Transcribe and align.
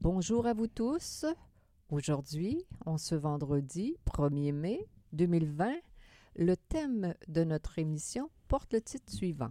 Bonjour 0.00 0.46
à 0.46 0.54
vous 0.54 0.68
tous. 0.68 1.26
Aujourd'hui, 1.90 2.64
en 2.86 2.98
ce 2.98 3.16
vendredi 3.16 3.96
1er 4.06 4.52
mai 4.52 4.86
2020, 5.12 5.74
le 6.36 6.56
thème 6.56 7.14
de 7.26 7.42
notre 7.42 7.80
émission 7.80 8.30
porte 8.46 8.72
le 8.74 8.80
titre 8.80 9.12
suivant. 9.12 9.50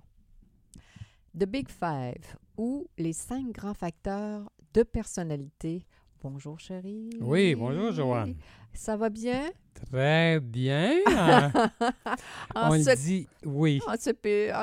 The 1.38 1.44
Big 1.44 1.68
Five 1.68 2.38
ou 2.56 2.88
les 2.98 3.12
cinq 3.12 3.52
grands 3.52 3.74
facteurs 3.74 4.50
de 4.74 4.84
personnalité 4.84 5.86
Bonjour 6.24 6.60
chérie. 6.60 7.10
Oui, 7.20 7.54
bonjour 7.54 7.92
Joanne. 7.92 8.36
Ça 8.74 8.98
va 8.98 9.10
bien? 9.10 9.52
Très 9.76 10.40
bien. 10.40 10.94
On 12.56 12.76
dit 12.76 13.28
oui. 13.46 13.80
En, 13.86 13.96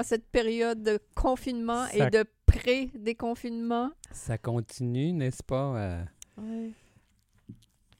cette 0.02 0.26
période 0.32 0.82
de 0.82 0.98
confinement 1.14 1.86
et 1.92 2.10
de 2.10 2.24
pré-déconfinement. 2.64 3.90
Ça 4.10 4.38
continue, 4.38 5.12
n'est-ce 5.12 5.42
pas? 5.42 5.76
Euh, 5.76 6.04
oui. 6.38 6.72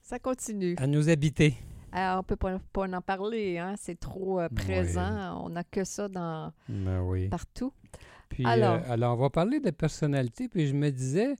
Ça 0.01 0.17
continue. 0.17 0.75
À 0.77 0.87
nous 0.87 1.07
habiter? 1.07 1.55
Alors, 1.91 2.15
on 2.15 2.17
ne 2.17 2.23
peut 2.23 2.35
pas, 2.35 2.87
en 2.87 3.01
parler, 3.01 3.59
hein? 3.59 3.75
c'est 3.77 3.99
trop 3.99 4.39
euh, 4.39 4.49
présent. 4.49 5.39
On 5.45 5.49
n'a 5.49 5.63
que 5.63 5.83
ça 5.83 6.09
dans, 6.09 6.51
ben 6.67 7.01
oui. 7.01 7.29
partout. 7.29 7.73
Puis, 8.27 8.43
euh, 8.43 8.49
alors, 8.49 8.79
alors, 8.89 9.17
on 9.17 9.21
va 9.21 9.29
parler 9.29 9.59
de 9.59 9.69
personnalité. 9.69 10.47
Puis 10.49 10.67
je 10.67 10.73
me 10.73 10.89
disais, 10.89 11.35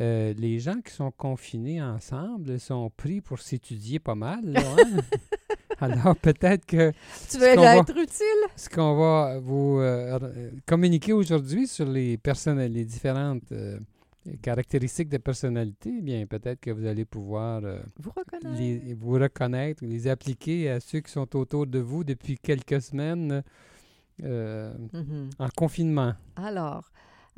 euh, 0.00 0.32
les 0.32 0.58
gens 0.58 0.80
qui 0.80 0.92
sont 0.92 1.10
confinés 1.10 1.82
ensemble 1.82 2.58
sont 2.58 2.90
pris 2.90 3.20
pour 3.20 3.40
s'étudier 3.40 3.98
pas 3.98 4.14
mal. 4.14 4.56
Hein? 4.56 4.76
Alors 5.80 6.16
peut-être 6.16 6.66
que... 6.66 6.92
Tu 7.30 7.38
veux 7.38 7.46
être 7.46 7.96
utile? 7.96 8.44
Ce 8.56 8.68
qu'on 8.68 8.96
va 8.96 9.38
vous 9.38 9.78
euh, 9.78 10.50
communiquer 10.66 11.12
aujourd'hui 11.12 11.66
sur 11.66 11.86
les, 11.86 12.16
personnes, 12.18 12.60
les 12.60 12.84
différentes 12.84 13.50
euh, 13.52 13.78
caractéristiques 14.42 15.08
de 15.08 15.18
personnalité, 15.18 15.90
eh 15.98 16.02
bien 16.02 16.26
peut-être 16.26 16.60
que 16.60 16.70
vous 16.70 16.86
allez 16.86 17.04
pouvoir 17.04 17.62
vous, 17.98 18.10
reconnaître. 18.10 18.60
Les, 18.60 18.94
vous 18.94 19.12
reconnaître, 19.12 19.84
les 19.84 20.08
appliquer 20.08 20.70
à 20.70 20.80
ceux 20.80 21.00
qui 21.00 21.12
sont 21.12 21.36
autour 21.36 21.66
de 21.66 21.78
vous 21.78 22.04
depuis 22.04 22.38
quelques 22.38 22.82
semaines 22.82 23.42
mm-hmm. 24.20 25.30
en 25.38 25.48
confinement. 25.56 26.12
Alors, 26.36 26.90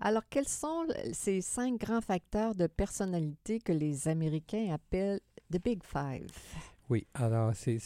alors, 0.02 0.22
quels 0.30 0.48
sont 0.48 0.86
ces 1.12 1.42
cinq 1.42 1.78
grands 1.78 2.00
facteurs 2.00 2.54
de 2.54 2.66
personnalité 2.66 3.58
que 3.58 3.72
les 3.72 4.08
Américains 4.08 4.72
appellent 4.72 5.20
The 5.52 5.62
Big 5.62 5.82
Five? 5.84 6.30
Oui, 6.90 7.06
alors 7.14 7.52
c'est 7.54 7.78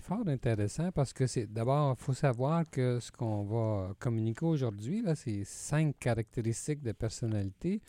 fort 0.00 0.26
intéressant 0.28 0.92
parce 0.92 1.12
que 1.12 1.26
c'est 1.26 1.52
d'abord, 1.52 1.96
il 1.98 2.02
faut 2.02 2.14
savoir 2.14 2.64
que 2.70 3.00
ce 3.00 3.10
qu'on 3.10 3.42
va 3.42 3.92
communiquer 3.98 4.46
aujourd'hui, 4.46 5.04
ces 5.16 5.42
cinq 5.44 5.98
caractéristiques 5.98 6.80
de 6.80 6.92
personnalité, 6.92 7.82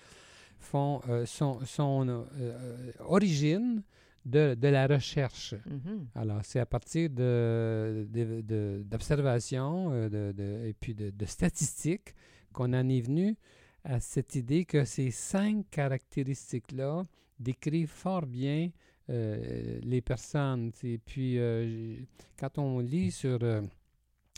font 0.64 1.02
euh, 1.10 1.26
son, 1.26 1.60
euh, 2.08 2.24
euh, 2.40 2.92
origine 3.02 3.84
de, 4.26 4.56
la 4.62 4.88
recherche. 4.88 5.54
Mm-hmm. 5.54 6.06
Alors, 6.16 6.40
c'est 6.44 6.60
à 6.60 6.66
partir 6.66 7.10
d'observations 7.10 9.92
de, 9.92 10.34
de, 10.36 10.66
et 10.66 10.74
puis 10.74 10.96
de, 10.96 11.26
statistiques 11.26 12.16
qu'on 12.54 12.74
en 12.74 12.90
est 12.90 13.02
venu 13.02 13.36
à 13.84 14.00
cette 14.00 14.34
idée 14.36 14.66
que 14.66 14.86
ces 14.86 15.12
cinq 15.12 15.66
caractéristiques-là 15.70 17.04
décrivent 17.40 17.90
fort 17.90 18.26
bien 18.26 18.72
euh, 19.10 19.80
les 19.84 20.02
personnes. 20.02 20.72
Et 20.84 20.98
puis, 20.98 21.38
euh, 21.38 21.98
quand 22.40 22.58
on 22.58 22.80
lit 22.80 23.12
sur 23.12 23.38
euh, 23.44 23.62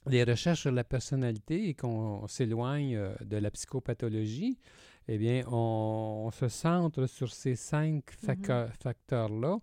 les 0.07 0.23
recherches 0.23 0.61
sur 0.61 0.71
la 0.71 0.83
personnalité 0.83 1.69
et 1.69 1.75
qu'on 1.75 2.27
s'éloigne 2.27 2.99
de 3.23 3.37
la 3.37 3.51
psychopathologie, 3.51 4.57
eh 5.07 5.19
bien, 5.19 5.43
on, 5.51 6.31
se 6.33 6.47
centre 6.47 7.05
sur 7.05 7.31
ces 7.31 7.55
cinq 7.55 8.05
mm-hmm. 8.23 8.69
facteurs-là. 8.81 9.59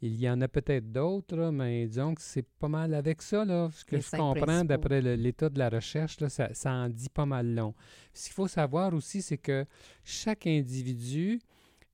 Il 0.00 0.20
y 0.20 0.30
en 0.30 0.40
a 0.40 0.46
peut-être 0.46 0.92
d'autres, 0.92 1.50
mais 1.50 1.86
disons 1.86 2.14
que 2.14 2.20
c'est 2.20 2.46
pas 2.46 2.68
mal 2.68 2.94
avec 2.94 3.22
ça, 3.22 3.44
là, 3.44 3.70
ce 3.72 3.84
que 3.84 3.98
je 3.98 4.10
comprends 4.10 4.64
d'après 4.64 5.00
l'état 5.00 5.48
de 5.48 5.58
la 5.58 5.68
recherche, 5.68 6.20
là, 6.20 6.28
ça, 6.28 6.50
en 6.66 6.88
dit 6.88 7.08
pas 7.08 7.26
mal 7.26 7.54
long. 7.54 7.74
Ce 8.12 8.26
qu'il 8.26 8.34
faut 8.34 8.46
savoir 8.46 8.94
aussi, 8.94 9.20
c'est 9.20 9.38
que 9.38 9.64
chaque 10.04 10.46
individu 10.46 11.40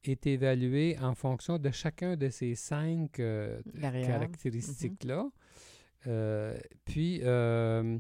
est 0.05 0.27
évalué 0.27 0.97
en 1.01 1.15
fonction 1.15 1.59
de 1.59 1.71
chacun 1.71 2.17
de 2.17 2.29
ces 2.31 2.55
cinq 2.55 3.21
euh, 3.21 3.61
caractéristiques-là. 3.81 5.25
Mm-hmm. 5.25 6.07
Euh, 6.07 6.59
puis, 6.85 7.21
euh, 7.23 7.99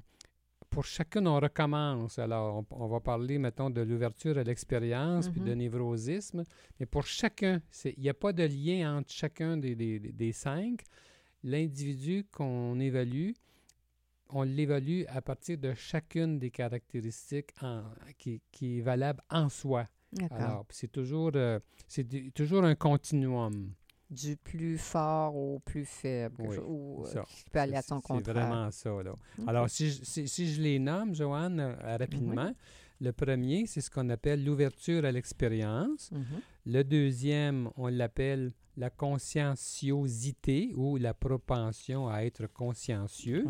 pour 0.71 0.84
chacune, 0.84 1.27
on 1.27 1.39
recommence. 1.39 2.19
Alors, 2.19 2.65
on, 2.71 2.87
va 2.87 3.00
parler, 3.00 3.39
mettons, 3.39 3.71
de 3.71 3.83
l'ouverture 3.83 4.39
à 4.39 4.43
l'expérience, 4.43 5.28
puis 5.28 5.41
de 5.41 5.50
mm-hmm. 5.50 5.56
névrosisme. 5.56 6.44
Mais 6.78 6.87
pour 6.87 7.05
chacun, 7.06 7.60
il 7.84 8.00
n'y 8.00 8.09
a 8.09 8.15
pas 8.15 8.33
de 8.33 8.44
lien 8.44 8.99
entre 8.99 9.12
chacun 9.12 9.56
des, 9.56 9.75
des, 9.75 10.33
cinq. 10.33 10.83
L'individu 11.43 12.25
qu'on 12.31 12.78
évalue, 12.78 13.33
on 14.31 14.43
l'évalue 14.43 15.03
à 15.09 15.21
partir 15.21 15.59
de 15.59 15.75
chacune 15.75 16.39
des 16.39 16.50
caractéristiques 16.50 17.50
en, 17.60 17.83
qui, 18.19 18.41
qui, 18.53 18.78
est 18.78 18.83
valable 18.83 19.22
en 19.28 19.49
soi. 19.49 19.89
Alors, 20.31 20.66
c'est 20.71 20.91
toujours, 20.91 21.32
euh, 21.34 21.60
c'est 21.87 22.06
toujours 22.34 22.65
un 22.65 22.75
continuum 22.75 23.72
du 24.10 24.37
plus 24.37 24.76
fort 24.76 25.37
au 25.37 25.60
plus 25.60 25.84
faible, 25.84 26.43
ou 26.66 27.04
euh, 27.06 27.22
qui 27.28 27.44
peut 27.50 27.60
aller 27.60 27.76
à 27.76 27.82
son 27.82 28.00
contraire. 28.00 28.22
C'est 28.25 28.32
vraiment 28.32 28.71
ça. 28.71 29.03
Là. 29.03 29.15
Alors, 29.47 29.71
si 29.71 29.91
je, 29.91 30.26
si, 30.26 30.53
je 30.53 30.60
les 30.60 30.78
nomme, 30.78 31.15
Joanne, 31.15 31.60
euh, 31.60 31.97
rapidement, 31.97 32.53
le 33.00 33.12
premier, 33.12 33.66
c'est 33.66 33.81
ce 33.81 33.91
qu'on 33.91 34.10
appelle 34.10 34.44
l'ouverture 34.44 35.04
à 35.04 35.12
l'expérience. 35.12 36.10
Mhm. 36.10 36.25
Le 36.66 36.82
deuxième, 36.82 37.71
on 37.77 37.87
l'appelle 37.87 38.53
la 38.77 38.91
conscienciosité 38.91 40.72
ou 40.75 40.97
la 40.97 41.15
propension 41.15 42.09
à 42.09 42.25
être 42.25 42.47
consciencieux. 42.47 43.47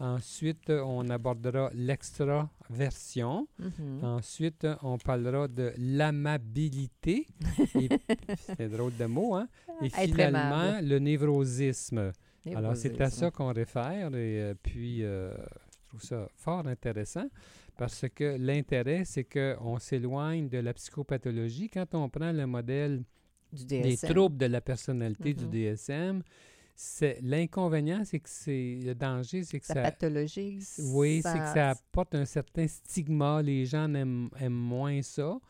Ensuite, 0.00 0.70
on 0.70 1.08
abordera 1.10 1.70
l'extraversion. 1.74 3.48
Mm 3.58 4.04
Ensuite, 4.04 4.66
on 4.82 4.96
parlera 4.96 5.48
de 5.48 5.72
l'amabilité. 5.76 7.26
c'est 8.56 8.68
drôle 8.68 8.96
de 8.96 9.06
mot, 9.06 9.34
hein? 9.34 9.48
Et 9.82 9.88
finalement, 9.90 10.80
le 10.80 10.98
névrosisme. 10.98 12.12
Alors, 12.54 12.76
c'est 12.76 13.00
à 13.00 13.10
ça 13.10 13.30
qu'on 13.30 13.52
réfère. 13.52 14.14
Et 14.14 14.40
euh, 14.40 14.54
puis, 14.62 15.02
euh, 15.02 15.32
je 15.82 15.88
trouve 15.88 16.02
ça 16.02 16.28
fort 16.36 16.66
intéressant 16.66 17.28
parce 17.76 18.06
que 18.14 18.36
l'intérêt, 18.38 19.04
c'est 19.04 19.24
qu'on 19.24 19.78
s'éloigne 19.78 20.48
de 20.48 20.58
la 20.58 20.74
psychopathologie. 20.74 21.68
Quand 21.68 21.94
on 21.94 22.08
prend 22.08 22.32
le 22.32 22.46
modèle 22.46 23.02
des 23.52 23.96
troubles 23.96 24.36
de 24.36 24.46
la 24.46 24.60
personnalité 24.60 25.34
du 25.34 25.46
DSM, 25.46 26.22
c'est 26.80 27.18
l'inconvénient, 27.22 28.04
c'est 28.04 28.20
que 28.20 28.28
c'est 28.28 28.78
le 28.80 28.94
danger, 28.94 29.42
c'est 29.42 29.58
que 29.58 29.66
ça, 29.66 29.82
pathologie. 29.82 30.60
Oui, 30.78 31.22
c'est 31.24 31.40
que 31.40 31.52
ça 31.52 31.70
apporte 31.70 32.14
un 32.14 32.24
certain 32.24 32.68
stigma. 32.68 33.42
Les 33.42 33.66
gens 33.66 33.92
aiment, 33.94 34.30
moins 34.48 35.02
ça. 35.02 35.40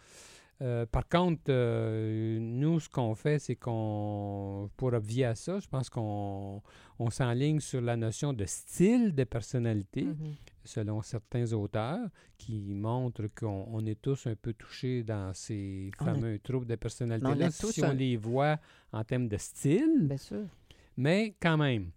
Euh, 0.62 0.86
par 0.86 1.06
contre, 1.06 1.42
euh, 1.50 2.38
nous, 2.40 2.80
ce 2.80 2.88
qu'on 2.88 3.14
fait, 3.14 3.38
c'est 3.38 3.56
qu'on, 3.56 4.70
pour 4.78 4.94
obvier 4.94 5.26
à 5.26 5.34
ça, 5.34 5.60
je 5.60 5.68
pense 5.68 5.90
qu'on 5.90 6.62
on, 6.98 7.10
s'enligne 7.10 7.60
sur 7.60 7.82
la 7.82 7.98
notion 7.98 8.32
de 8.32 8.46
style 8.46 9.14
de 9.14 9.24
personnalité, 9.24 10.04
mm-hmm. 10.04 10.34
selon 10.64 11.02
certains 11.02 11.52
auteurs, 11.52 12.08
qui 12.38 12.72
montrent 12.74 13.26
qu'on 13.38 13.84
est 13.84 14.00
tous 14.00 14.26
un 14.26 14.34
peu 14.34 14.54
touchés 14.54 15.02
dans 15.02 15.34
ces 15.34 15.90
fameux 15.98 16.38
troubles 16.38 16.66
de 16.66 16.76
personnalité-là, 16.76 17.50
si 17.50 17.84
on 17.84 17.92
les 17.92 18.16
voit 18.16 18.58
en 18.92 19.04
termes 19.04 19.28
de 19.28 19.36
style. 19.36 20.06
Bien 20.08 20.16
sûr. 20.16 20.46
Mais 20.98 21.36
quand 21.40 21.56
même, 21.56 21.92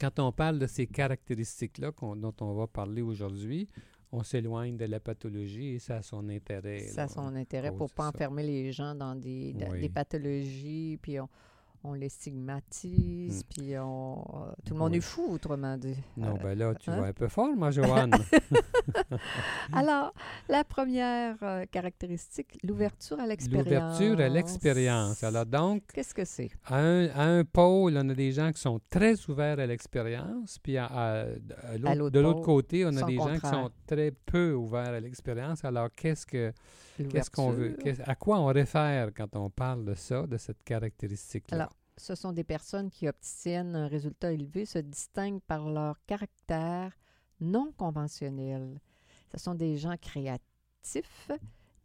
quand 0.00 0.18
on 0.18 0.32
parle 0.32 0.58
de 0.58 0.66
ces 0.66 0.88
caractéristiques-là 0.88 1.92
dont 2.16 2.34
on 2.40 2.54
va 2.54 2.66
parler 2.66 3.00
aujourd'hui, 3.00 3.68
on 4.10 4.24
s'éloigne 4.24 4.76
de 4.76 4.84
la 4.84 4.98
pathologie 4.98 5.74
et 5.74 5.78
ça 5.78 5.98
a 5.98 6.02
son 6.02 6.28
intérêt. 6.28 6.88
Ça 6.88 7.04
a 7.04 7.08
son 7.08 7.36
intérêt 7.36 7.70
pour 7.70 7.88
ne 7.88 7.94
pas 7.94 8.08
enfermer 8.08 8.42
les 8.42 8.72
gens 8.72 8.96
dans 8.96 9.14
des, 9.14 9.54
des 9.80 9.88
pathologies. 9.88 10.98
Puis 11.00 11.20
on, 11.20 11.28
on 11.86 11.94
les 11.94 12.08
stigmatise, 12.08 13.42
Hmm. 13.44 13.48
puis 13.48 13.78
on, 13.78 14.18
euh, 14.18 14.52
tout 14.64 14.74
le 14.74 14.78
monde 14.80 14.92
Oui. 14.92 14.98
est 14.98 15.00
fou, 15.00 15.26
autrement 15.30 15.76
dit. 15.76 15.96
Non, 16.16 16.34
Euh, 16.36 16.38
ben 16.42 16.58
là, 16.58 16.74
tu 16.74 16.90
hein? 16.90 17.00
vas 17.00 17.06
un 17.08 17.12
peu 17.12 17.28
fort, 17.28 17.54
ma 17.56 17.70
Joanne. 17.70 18.10
Alors, 19.72 20.12
la 20.48 20.64
première 20.64 21.36
euh, 21.42 21.64
caractéristique, 21.70 22.58
l'ouverture 22.62 23.18
à 23.20 23.26
l'expérience. 23.26 23.66
L'ouverture 24.00 24.20
à 24.20 24.28
l'expérience. 24.28 25.24
Alors 25.24 25.46
donc, 25.46 25.82
Qu'est-ce 25.92 26.14
que 26.14 26.24
c'est? 26.24 26.50
à 26.64 26.76
un, 26.78 27.06
à 27.08 27.22
un 27.24 27.44
pôle, 27.44 27.96
on 27.96 28.08
a 28.08 28.14
des 28.14 28.32
gens 28.32 28.52
qui 28.52 28.60
sont 28.60 28.80
très 28.90 29.14
ouverts 29.28 29.58
à 29.58 29.66
l'expérience, 29.66 30.58
puis 30.58 30.76
à- 30.76 30.86
à- 30.86 31.20
à 31.22 31.76
l'autre- 31.78 32.10
de 32.10 32.20
l'autre 32.20 32.42
côté, 32.42 32.84
on 32.84 32.96
a 32.96 33.02
des 33.02 33.16
gens 33.16 33.34
qui 33.34 33.48
sont 33.48 33.70
très 33.86 34.10
peu 34.10 34.52
ouverts 34.54 34.90
à 34.90 35.00
l'expérience. 35.00 35.64
Alors, 35.64 35.88
qu'est-ce 35.94 36.26
que 36.26 36.52
qu'est-ce 37.10 37.30
qu'on 37.30 37.50
veut? 37.50 37.76
À 38.06 38.14
quoi 38.14 38.38
on 38.40 38.46
réfère 38.46 39.10
quand 39.14 39.36
on 39.36 39.50
parle 39.50 39.84
de 39.84 39.94
ça, 39.94 40.26
de 40.26 40.36
cette 40.36 40.62
caractéristique-là? 40.64 41.56
Alors, 41.56 41.72
ce 41.96 42.14
sont 42.14 42.32
des 42.32 42.44
personnes 42.44 42.90
qui 42.90 43.08
obtiennent 43.08 43.74
un 43.74 43.88
résultat 43.88 44.32
élevé, 44.32 44.66
se 44.66 44.78
distinguent 44.78 45.40
par 45.40 45.68
leur 45.70 46.04
caractère 46.06 46.92
non 47.40 47.72
conventionnel. 47.72 48.80
Ce 49.32 49.38
sont 49.38 49.54
des 49.54 49.76
gens 49.76 49.96
créatifs, 49.96 51.30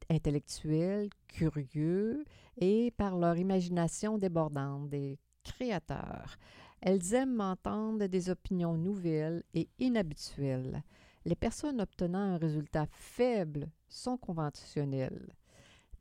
intellectuels, 0.09 1.09
curieux 1.27 2.25
et 2.57 2.91
par 2.91 3.17
leur 3.17 3.37
imagination 3.37 4.17
débordante, 4.17 4.89
des 4.89 5.17
créateurs. 5.43 6.37
Elles 6.81 7.13
aiment 7.13 7.41
entendre 7.41 8.05
des 8.07 8.29
opinions 8.29 8.75
nouvelles 8.75 9.43
et 9.53 9.69
inhabituelles. 9.79 10.83
Les 11.25 11.35
personnes 11.35 11.79
obtenant 11.79 12.19
un 12.19 12.37
résultat 12.37 12.87
faible 12.89 13.69
sont 13.87 14.17
conventionnelles, 14.17 15.33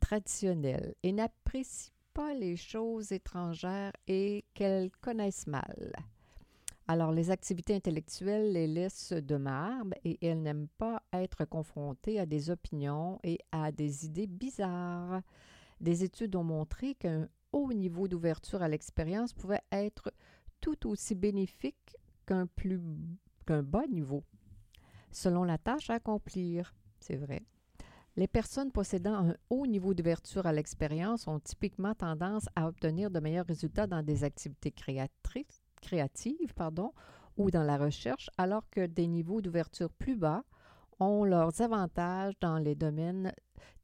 traditionnelles 0.00 0.94
et 1.02 1.12
n'apprécient 1.12 1.92
les 2.28 2.56
choses 2.56 3.12
étrangères 3.12 3.92
et 4.06 4.44
qu'elles 4.54 4.90
connaissent 5.00 5.46
mal. 5.46 5.92
Alors, 6.86 7.12
les 7.12 7.30
activités 7.30 7.74
intellectuelles 7.74 8.52
les 8.52 8.66
laissent 8.66 9.12
de 9.12 9.36
marbre 9.36 9.94
et 10.04 10.18
elles 10.26 10.42
n'aiment 10.42 10.68
pas 10.78 11.02
être 11.12 11.44
confrontées 11.44 12.18
à 12.18 12.26
des 12.26 12.50
opinions 12.50 13.18
et 13.22 13.38
à 13.52 13.70
des 13.70 14.06
idées 14.06 14.26
bizarres. 14.26 15.22
Des 15.80 16.04
études 16.04 16.34
ont 16.36 16.44
montré 16.44 16.94
qu'un 16.94 17.28
haut 17.52 17.72
niveau 17.72 18.08
d'ouverture 18.08 18.62
à 18.62 18.68
l'expérience 18.68 19.32
pouvait 19.32 19.62
être 19.72 20.12
tout 20.60 20.88
aussi 20.88 21.14
bénéfique 21.14 21.96
qu'un 22.26 22.46
plus 22.46 22.80
qu'un 23.46 23.62
bas 23.62 23.86
niveau, 23.86 24.24
selon 25.10 25.44
la 25.44 25.58
tâche 25.58 25.90
à 25.90 25.94
accomplir. 25.94 26.74
C'est 26.98 27.16
vrai. 27.16 27.42
Les 28.16 28.26
personnes 28.26 28.72
possédant 28.72 29.28
un 29.28 29.34
haut 29.50 29.66
niveau 29.66 29.94
d'ouverture 29.94 30.46
à 30.46 30.52
l'expérience 30.52 31.28
ont 31.28 31.38
typiquement 31.38 31.94
tendance 31.94 32.48
à 32.56 32.66
obtenir 32.66 33.10
de 33.10 33.20
meilleurs 33.20 33.46
résultats 33.46 33.86
dans 33.86 34.02
des 34.02 34.24
activités 34.24 34.72
créatrices, 34.72 35.62
créatives 35.80 36.54
pardon, 36.54 36.92
ou 37.36 37.50
dans 37.50 37.62
la 37.62 37.78
recherche, 37.78 38.28
alors 38.36 38.68
que 38.70 38.86
des 38.86 39.06
niveaux 39.06 39.40
d'ouverture 39.40 39.90
plus 39.90 40.16
bas 40.16 40.42
ont 40.98 41.24
leurs 41.24 41.60
avantages 41.60 42.34
dans 42.40 42.58
les 42.58 42.74
domaines 42.74 43.32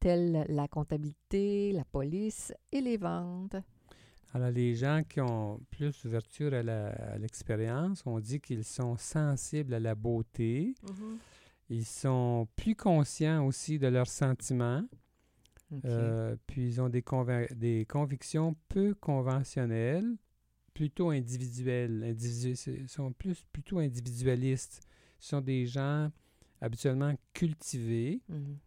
tels 0.01 0.45
la 0.49 0.69
comptabilité, 0.69 1.73
la 1.73 1.85
police 1.85 2.53
et 2.73 2.81
les 2.81 2.97
ventes. 2.97 3.57
Alors, 4.35 4.51
les 4.51 4.75
gens 4.75 5.03
qui 5.09 5.21
ont 5.21 5.61
plus 5.71 6.03
d'ouverture 6.03 6.53
à 6.53 7.17
l'expérience, 7.17 8.03
on 8.05 8.21
dit 8.21 8.41
qu'ils 8.41 8.65
sont 8.65 8.99
sensibles 8.99 9.73
à 9.73 9.81
la 9.81 9.95
beauté, 9.95 10.75
ils 11.69 11.85
sont 11.85 12.47
plus 12.57 12.75
conscients 12.77 13.45
aussi 13.47 13.79
de 13.79 13.89
leurs 13.89 14.07
sentiments, 14.09 14.85
euh, 15.85 16.37
puis 16.47 16.67
ils 16.69 16.81
ont 16.81 16.89
des, 16.89 17.03
convictions 17.89 18.57
peu 18.69 18.95
conventionnelles, 18.95 20.17
plutôt 20.75 21.11
individuelles. 21.11 22.03
Individu- 22.05 22.55
ils 22.83 22.89
sont 22.89 23.13
plus, 23.13 23.43
plutôt 23.53 23.79
individualistes. 23.79 24.81
Ce 25.19 25.31
sont 25.31 25.41
des 25.41 25.67
gens 25.67 26.11
habituellement 26.61 27.15
cultivés 27.33 28.21
Mhm. 28.29 28.59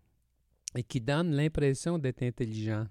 et 0.75 0.84
qui 0.84 1.00
donnent 1.00 1.31
l'impression 1.31 1.98
d'être 1.98 2.22
intelligents. 2.24 2.88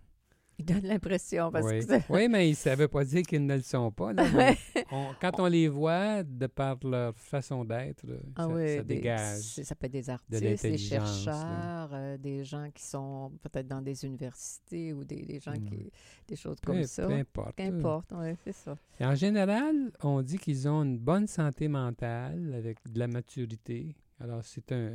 Ils 0.61 0.65
donnent 0.65 0.87
l'impression 0.89 1.53
parce 1.53 1.65
oui. 1.67 1.87
que 1.87 2.13
oui, 2.13 2.29
mais 2.29 2.53
ça 2.55 2.73
ne 2.73 2.77
veut 2.77 2.89
pas 2.89 3.05
dire 3.05 3.23
qu'ils 3.23 3.47
ne 3.47 3.55
le 3.55 3.63
sont 3.63 3.93
pas. 3.93 4.13
là, 4.13 4.25
mais 4.35 4.57
on- 4.91 5.15
quand 5.21 5.39
on 5.39 5.47
les 5.47 5.69
voit, 5.69 6.25
de 6.25 6.49
par 6.49 6.77
leur 6.85 7.17
façon 7.17 7.65
d'être, 7.65 8.05
Ah 8.35 8.43
ça, 8.43 8.49
oui, 8.49 8.77
ça 8.77 8.83
des- 8.83 8.95
dégage. 8.97 9.41
Ça 9.63 9.75
peut 9.77 9.87
être 9.87 9.93
des 9.93 10.11
artistes, 10.11 10.63
des 10.63 10.77
chercheurs, 10.79 11.91
euh, 11.93 12.19
des 12.19 12.45
gens 12.45 12.69
qui 12.75 12.83
sont 12.85 13.33
peut-être 13.43 13.69
dans 13.69 13.81
des 13.83 14.05
universités 14.05 14.93
ou 14.93 15.05
des, 15.05 15.23
des 15.23 15.39
gens 15.41 15.53
qui. 15.53 15.91
des 16.27 16.37
choses 16.37 16.57
Peu, 16.61 16.73
comme 16.73 16.85
ça. 16.85 17.07
peu 17.07 17.13
importe. 17.15 17.55
Qu'importe, 17.57 18.13
oui, 18.17 18.35
c'est 18.45 18.53
ça. 18.53 18.77
Et 18.99 19.05
en 19.05 19.15
général, 19.15 19.93
on 20.03 20.23
dit 20.23 20.39
qu'ils 20.39 20.69
ont 20.69 20.83
une 20.83 20.99
bonne 20.99 21.27
santé 21.29 21.69
mentale 21.69 22.53
avec 22.57 22.79
de 22.91 22.99
la 22.99 23.07
maturité. 23.07 23.95
Alors, 24.21 24.45
c'est 24.45 24.73
un. 24.73 24.93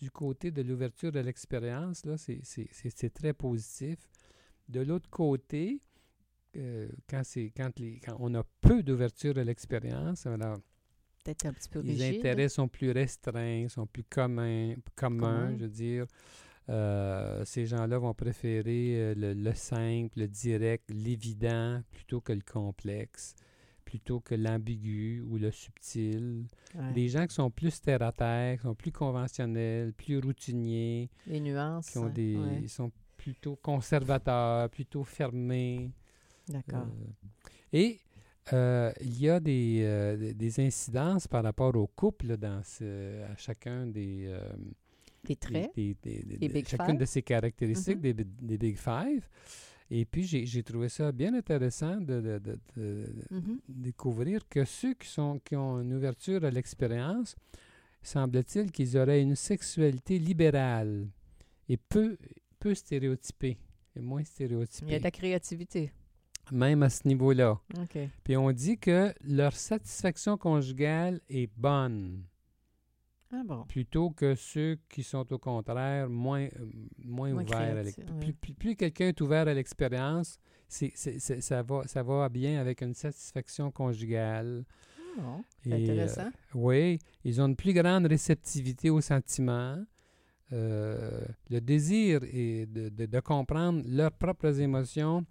Du 0.00 0.10
côté 0.10 0.50
de 0.50 0.62
l'ouverture 0.62 1.12
de 1.12 1.20
l'expérience, 1.20 2.06
là, 2.06 2.16
c'est 2.16 3.10
très 3.14 3.34
positif. 3.34 3.98
De 4.70 4.80
l'autre 4.80 5.10
côté, 5.10 5.80
euh, 6.56 6.88
quand, 7.08 7.22
c'est- 7.24 7.52
quand, 7.56 7.70
les, 7.78 7.98
quand 8.00 8.16
on 8.20 8.34
a 8.34 8.42
peu 8.60 8.82
d'ouverture 8.82 9.34
de 9.34 9.40
l'expérience, 9.42 10.26
alors 10.26 10.58
Peut-être 11.24 11.44
un 11.46 11.52
petit 11.52 11.68
peu 11.68 11.80
les 11.80 11.92
rigide. 11.92 12.18
intérêts 12.20 12.48
sont 12.48 12.66
plus 12.68 12.90
restreints, 12.92 13.68
sont 13.68 13.86
plus 13.86 14.04
communs, 14.04 14.74
communs 14.96 15.50
je 15.58 15.64
veux 15.64 15.68
dire. 15.68 16.06
Euh, 16.68 17.44
ces 17.44 17.66
gens-là 17.66 17.98
vont 17.98 18.14
préférer 18.14 18.94
euh, 18.96 19.14
le, 19.16 19.34
le 19.34 19.54
simple, 19.54 20.20
le 20.20 20.28
direct, 20.28 20.88
l'évident, 20.90 21.82
plutôt 21.90 22.20
que 22.20 22.32
le 22.32 22.40
complexe, 22.42 23.34
plutôt 23.84 24.20
que 24.20 24.34
l'ambigu 24.34 25.20
ou 25.28 25.36
le 25.36 25.50
subtil. 25.50 26.46
Ouais. 26.74 26.92
Des 26.92 27.08
gens 27.08 27.26
qui 27.26 27.34
sont 27.34 27.50
plus 27.50 27.80
terre 27.80 28.02
à 28.02 28.12
terre, 28.12 28.56
qui 28.58 28.62
sont 28.62 28.74
plus 28.74 28.92
conventionnels, 28.92 29.92
plus 29.92 30.18
routiniers, 30.20 31.10
Les 31.26 31.40
nuances. 31.40 31.90
qui 31.90 31.98
ont 31.98 32.08
des, 32.08 32.36
ouais, 32.36 32.60
ils 32.62 32.68
sont 32.68 32.92
plutôt 33.20 33.56
conservateurs, 33.56 34.68
plutôt 34.70 35.04
fermés. 35.04 35.90
D'accord. 36.48 36.86
Euh, 36.88 37.28
et 37.72 37.98
euh, 38.52 38.90
il 39.00 39.20
y 39.20 39.28
a 39.28 39.38
des, 39.38 39.80
euh, 39.84 40.32
des- 40.32 40.60
incidences 40.60 41.28
par 41.28 41.44
rapport 41.44 41.74
au 41.76 41.86
couple 41.86 42.36
dans 42.36 42.62
ce- 42.64 43.22
à 43.32 43.36
chacun 43.36 43.86
des, 43.86 44.34
des 45.24 45.36
traits. 45.36 45.70
des- 45.76 45.94
des- 46.02 46.64
chacune 46.64 46.86
Five. 46.94 46.98
de 46.98 47.04
ces 47.04 47.22
caractéristiques 47.22 47.96
Mhm. 47.96 48.02
des, 48.02 48.14
bi- 48.14 48.26
des 48.50 48.58
Big 48.58 48.76
Five. 48.78 49.28
Et 49.92 50.04
puis, 50.04 50.22
j'ai 50.24 50.62
trouvé 50.62 50.88
ça 50.88 51.10
bien 51.12 51.34
intéressant 51.34 51.96
de, 52.00 52.20
de- 52.20 52.38
de- 52.38 52.58
de 52.76 53.06
Mhm. 53.30 53.58
découvrir 53.68 54.48
que 54.48 54.64
ceux 54.64 54.94
qui, 54.94 55.08
sont, 55.08 55.38
qui 55.44 55.54
ont 55.56 55.80
une 55.82 55.92
ouverture 55.94 56.44
à 56.44 56.50
l'expérience, 56.50 57.36
semble-t-il 58.02 58.70
qu'ils 58.70 58.96
auraient 58.96 59.20
une 59.22 59.36
sexualité 59.36 60.18
libérale 60.18 61.06
et 61.68 61.76
peu, 61.76 62.16
peu 62.60 62.74
stéréotypée, 62.74 63.58
et 63.96 64.00
moins 64.00 64.22
Il 64.38 64.90
y 64.90 64.94
a 64.94 64.98
de 64.98 65.04
la 65.04 65.10
créativité. 65.10 65.90
même 66.52 66.82
à 66.84 66.90
ce 66.90 67.08
niveau-là. 67.08 67.58
OK. 67.80 67.98
Puis 68.22 68.36
on 68.36 68.52
dit 68.52 68.78
que 68.78 69.12
leur 69.22 69.52
satisfaction 69.54 70.36
conjugale 70.36 71.20
est 71.28 71.50
bonne, 71.56 72.24
Ah 73.32 73.42
bon. 73.44 73.64
plutôt 73.64 74.10
que 74.10 74.34
ceux 74.34 74.78
qui 74.88 75.02
sont 75.02 75.32
au 75.32 75.38
contraire 75.38 76.08
moins, 76.08 76.46
euh, 76.46 76.66
moins, 76.98 77.32
Moins 77.32 77.42
ouverts. 77.44 77.76
à 77.78 77.82
ouais. 77.82 77.92
Plus, 78.20 78.32
plus- 78.34 78.52
plus 78.54 78.76
quelqu'un 78.76 79.08
est 79.08 79.20
ouvert 79.20 79.46
à 79.48 79.54
l'expérience, 79.54 80.38
c'est, 80.68 80.92
ça, 80.96 81.62
va, 81.62 81.86
ça 81.86 82.02
va 82.02 82.28
bien 82.28 82.60
avec 82.60 82.82
une 82.82 82.94
satisfaction 82.94 83.70
conjugale. 83.70 84.64
Ah 85.18 85.20
bon. 85.22 85.44
Et, 85.66 85.72
euh, 85.72 85.76
intéressant. 85.76 86.30
oui, 86.54 86.98
ils 87.24 87.40
ont 87.40 87.46
une 87.46 87.56
plus 87.56 87.72
grande 87.74 88.06
réceptivité 88.06 88.90
aux 88.90 89.00
sentiments. 89.00 89.84
Euh, 90.52 91.24
le 91.48 91.60
désir 91.60 92.22
est 92.24 92.66
de, 92.66 92.88
de- 92.88 93.06
de 93.06 93.20
comprendre 93.20 93.82
leurs 93.86 94.12
propres 94.12 94.60
émotions 94.60 95.24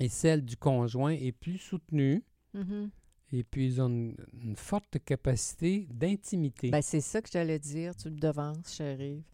et 0.00 0.08
celles 0.08 0.44
du 0.44 0.56
conjoint 0.56 1.12
est 1.12 1.32
plus 1.32 1.58
soutenu. 1.58 2.22
Mhm. 2.52 2.90
Et 3.32 3.42
puis, 3.44 3.66
ils 3.66 3.80
ont 3.82 3.88
une, 3.88 4.16
une 4.42 4.56
forte 4.56 4.98
capacité 5.04 5.88
d'intimité. 5.90 6.70
Ben, 6.70 6.82
c'est 6.82 7.00
ça 7.00 7.20
que 7.22 7.28
j'allais 7.32 7.58
dire. 7.58 7.94
Tu 7.96 8.10
me 8.10 8.18
devances, 8.18 8.74
chérie. 8.76 9.24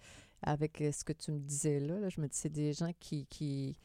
Avec 0.43 0.81
euh, 0.81 0.91
ce 0.93 1.05
que 1.05 1.13
tu 1.13 1.33
me 1.33 1.39
disais 1.41 1.81
là, 1.81 1.99
là, 2.01 2.09
je 2.09 2.19
me 2.21 2.27
dis 2.27 2.37
c'est 2.37 2.49
des 2.53 2.73
gens 2.73 2.93
qui, 2.99 3.27
qui 3.27 3.77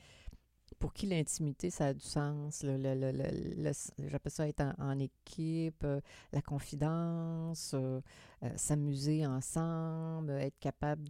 pour 0.80 0.94
qui 0.94 1.08
l'intimité, 1.08 1.70
ça 1.70 1.88
a 1.88 1.94
du 1.94 2.00
sens. 2.06 2.64
Le, 2.64 2.78
le- 2.78 2.94
le- 2.96 3.12
le- 3.12 3.64
le- 3.64 4.08
J'appelle 4.10 4.32
ça 4.32 4.48
être 4.48 4.62
en, 4.62 4.74
en 4.80 5.00
équipe, 5.00 5.84
euh, 5.84 6.00
la 6.34 6.42
confidence, 6.42 7.72
euh, 7.74 8.02
euh, 8.44 8.50
s'amuser 8.56 9.26
ensemble, 9.26 10.32
être 10.32 10.60
capable 10.60 11.04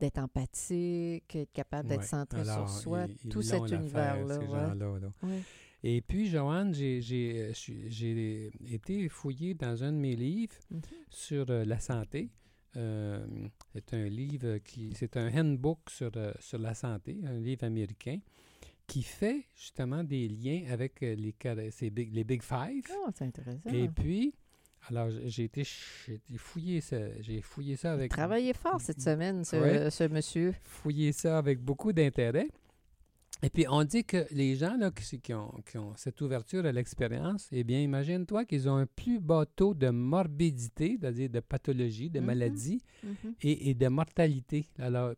d'être 0.00 0.18
empathique, 0.18 1.34
être 1.36 1.52
capable 1.52 1.88
d'être 1.88 2.00
Ouais. 2.00 2.06
centré 2.06 2.40
Alors, 2.40 2.68
sur 2.68 2.80
soi. 2.82 3.06
ils- 3.24 3.28
tout 3.30 3.42
cet 3.42 3.70
univers-là. 3.70 4.38
ouais. 5.22 5.42
Et 5.84 6.00
puis, 6.00 6.28
Joanne, 6.28 6.72
j'ai- 6.74 7.00
été 8.70 9.08
fouillé 9.08 9.54
dans 9.54 9.82
un 9.82 9.92
de 9.92 9.96
mes 9.98 10.14
livres 10.14 10.54
Mhm. 10.70 10.80
sur 11.10 11.46
la 11.46 11.80
santé. 11.80 12.30
C'est 12.74 13.94
un 13.94 14.08
livre 14.08 14.58
qui, 14.58 14.92
c'est 14.94 15.16
un 15.16 15.28
handbook 15.34 15.80
sur, 15.90 16.10
sur 16.40 16.58
la 16.58 16.74
santé, 16.74 17.20
un 17.26 17.38
livre 17.38 17.64
américain. 17.64 18.18
Qui 18.86 19.02
fait 19.02 19.44
justement 19.54 20.04
des 20.04 20.28
liens 20.28 20.64
avec 20.70 21.02
euh, 21.02 21.14
les, 21.14 21.34
ces 21.70 21.90
big, 21.90 22.12
les 22.14 22.24
Big 22.24 22.42
Five. 22.42 22.84
Oh, 22.96 23.08
c'est 23.14 23.24
intéressant. 23.24 23.70
Et 23.72 23.88
puis, 23.88 24.34
alors 24.88 25.08
j'ai 25.24 25.44
été, 25.44 25.62
fouiller 26.36 26.80
ça, 26.80 26.98
j'ai 27.20 27.40
fouillé 27.40 27.76
ça 27.76 27.92
avec 27.92 28.10
Travaillé 28.10 28.52
fort 28.52 28.80
cette 28.80 29.00
semaine, 29.00 29.44
ce, 29.44 29.56
Ouais. 29.56 29.90
ce 29.90 30.04
monsieur. 30.04 30.54
fouiller 30.64 31.12
ça 31.12 31.38
avec 31.38 31.60
beaucoup 31.60 31.92
d'intérêt. 31.92 32.48
Et 33.44 33.50
puis, 33.50 33.64
on 33.68 33.82
dit 33.82 34.04
que 34.04 34.24
les 34.30 34.54
gens 34.54 34.76
là, 34.76 34.92
qui, 34.92 35.20
qui 35.20 35.34
ont, 35.34 35.50
qui 35.68 35.76
ont 35.76 35.94
cette 35.96 36.20
ouverture 36.20 36.64
à 36.64 36.70
l'expérience, 36.70 37.48
eh 37.50 37.64
bien, 37.64 37.80
imagine-toi 37.80 38.44
qu'ils 38.44 38.68
ont 38.68 38.76
un 38.76 38.86
plus 38.86 39.18
bas 39.18 39.46
taux 39.46 39.74
de 39.74 39.88
morbidité, 39.90 40.96
c'est-à-dire 41.00 41.28
de 41.28 41.40
pathologie, 41.40 42.08
de 42.08 42.20
Mhm. 42.20 42.26
maladie 42.26 42.80
Mhm. 43.02 43.34
et, 43.42 43.70
et 43.70 43.74
de 43.74 43.88
mortalité. 43.88 44.66
Alors, 44.78 45.14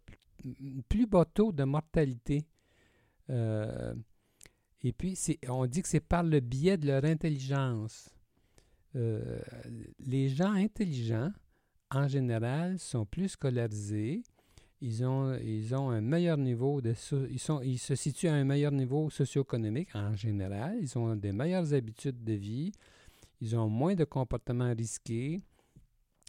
plus 0.89 1.07
bas 1.07 1.25
taux 1.27 1.53
de 1.53 1.65
mortalité. 1.65 2.47
Euh, 3.31 3.95
et 4.83 4.93
puis, 4.93 5.19
on 5.49 5.67
dit 5.67 5.83
que 5.83 5.89
c'est 5.89 6.01
par 6.01 6.23
le 6.23 6.41
biais 6.41 6.77
de 6.77 6.87
leur 6.87 7.05
intelligence. 7.05 8.11
Euh, 8.97 9.41
les 9.99 10.29
gens 10.29 10.53
intelligents, 10.53 11.33
en 11.91 12.07
général, 12.07 12.79
sont 12.79 13.07
plus 13.07 13.31
scolarisés. 13.31 14.23
Ils 14.81 15.05
ont, 15.05 15.31
un 15.91 16.01
meilleur 16.03 16.37
niveau 16.37 16.83
de... 16.83 16.95
Ils, 17.31 17.41
ils 17.65 17.79
se 17.79 17.95
situent 17.95 18.29
à 18.29 18.35
un 18.35 18.45
meilleur 18.45 18.73
niveau 18.73 19.09
socio-économique 19.09 19.95
en 19.95 20.15
général. 20.15 20.77
Ils 20.81 20.99
ont 20.99 21.17
des 21.17 21.33
meilleures 21.33 21.73
habitudes 21.73 22.23
de 22.23 22.35
vie. 22.35 22.73
Ils 23.41 23.57
ont 23.57 23.69
moins 23.69 23.95
de 23.95 24.05
comportements 24.05 24.75
risqués 24.75 25.41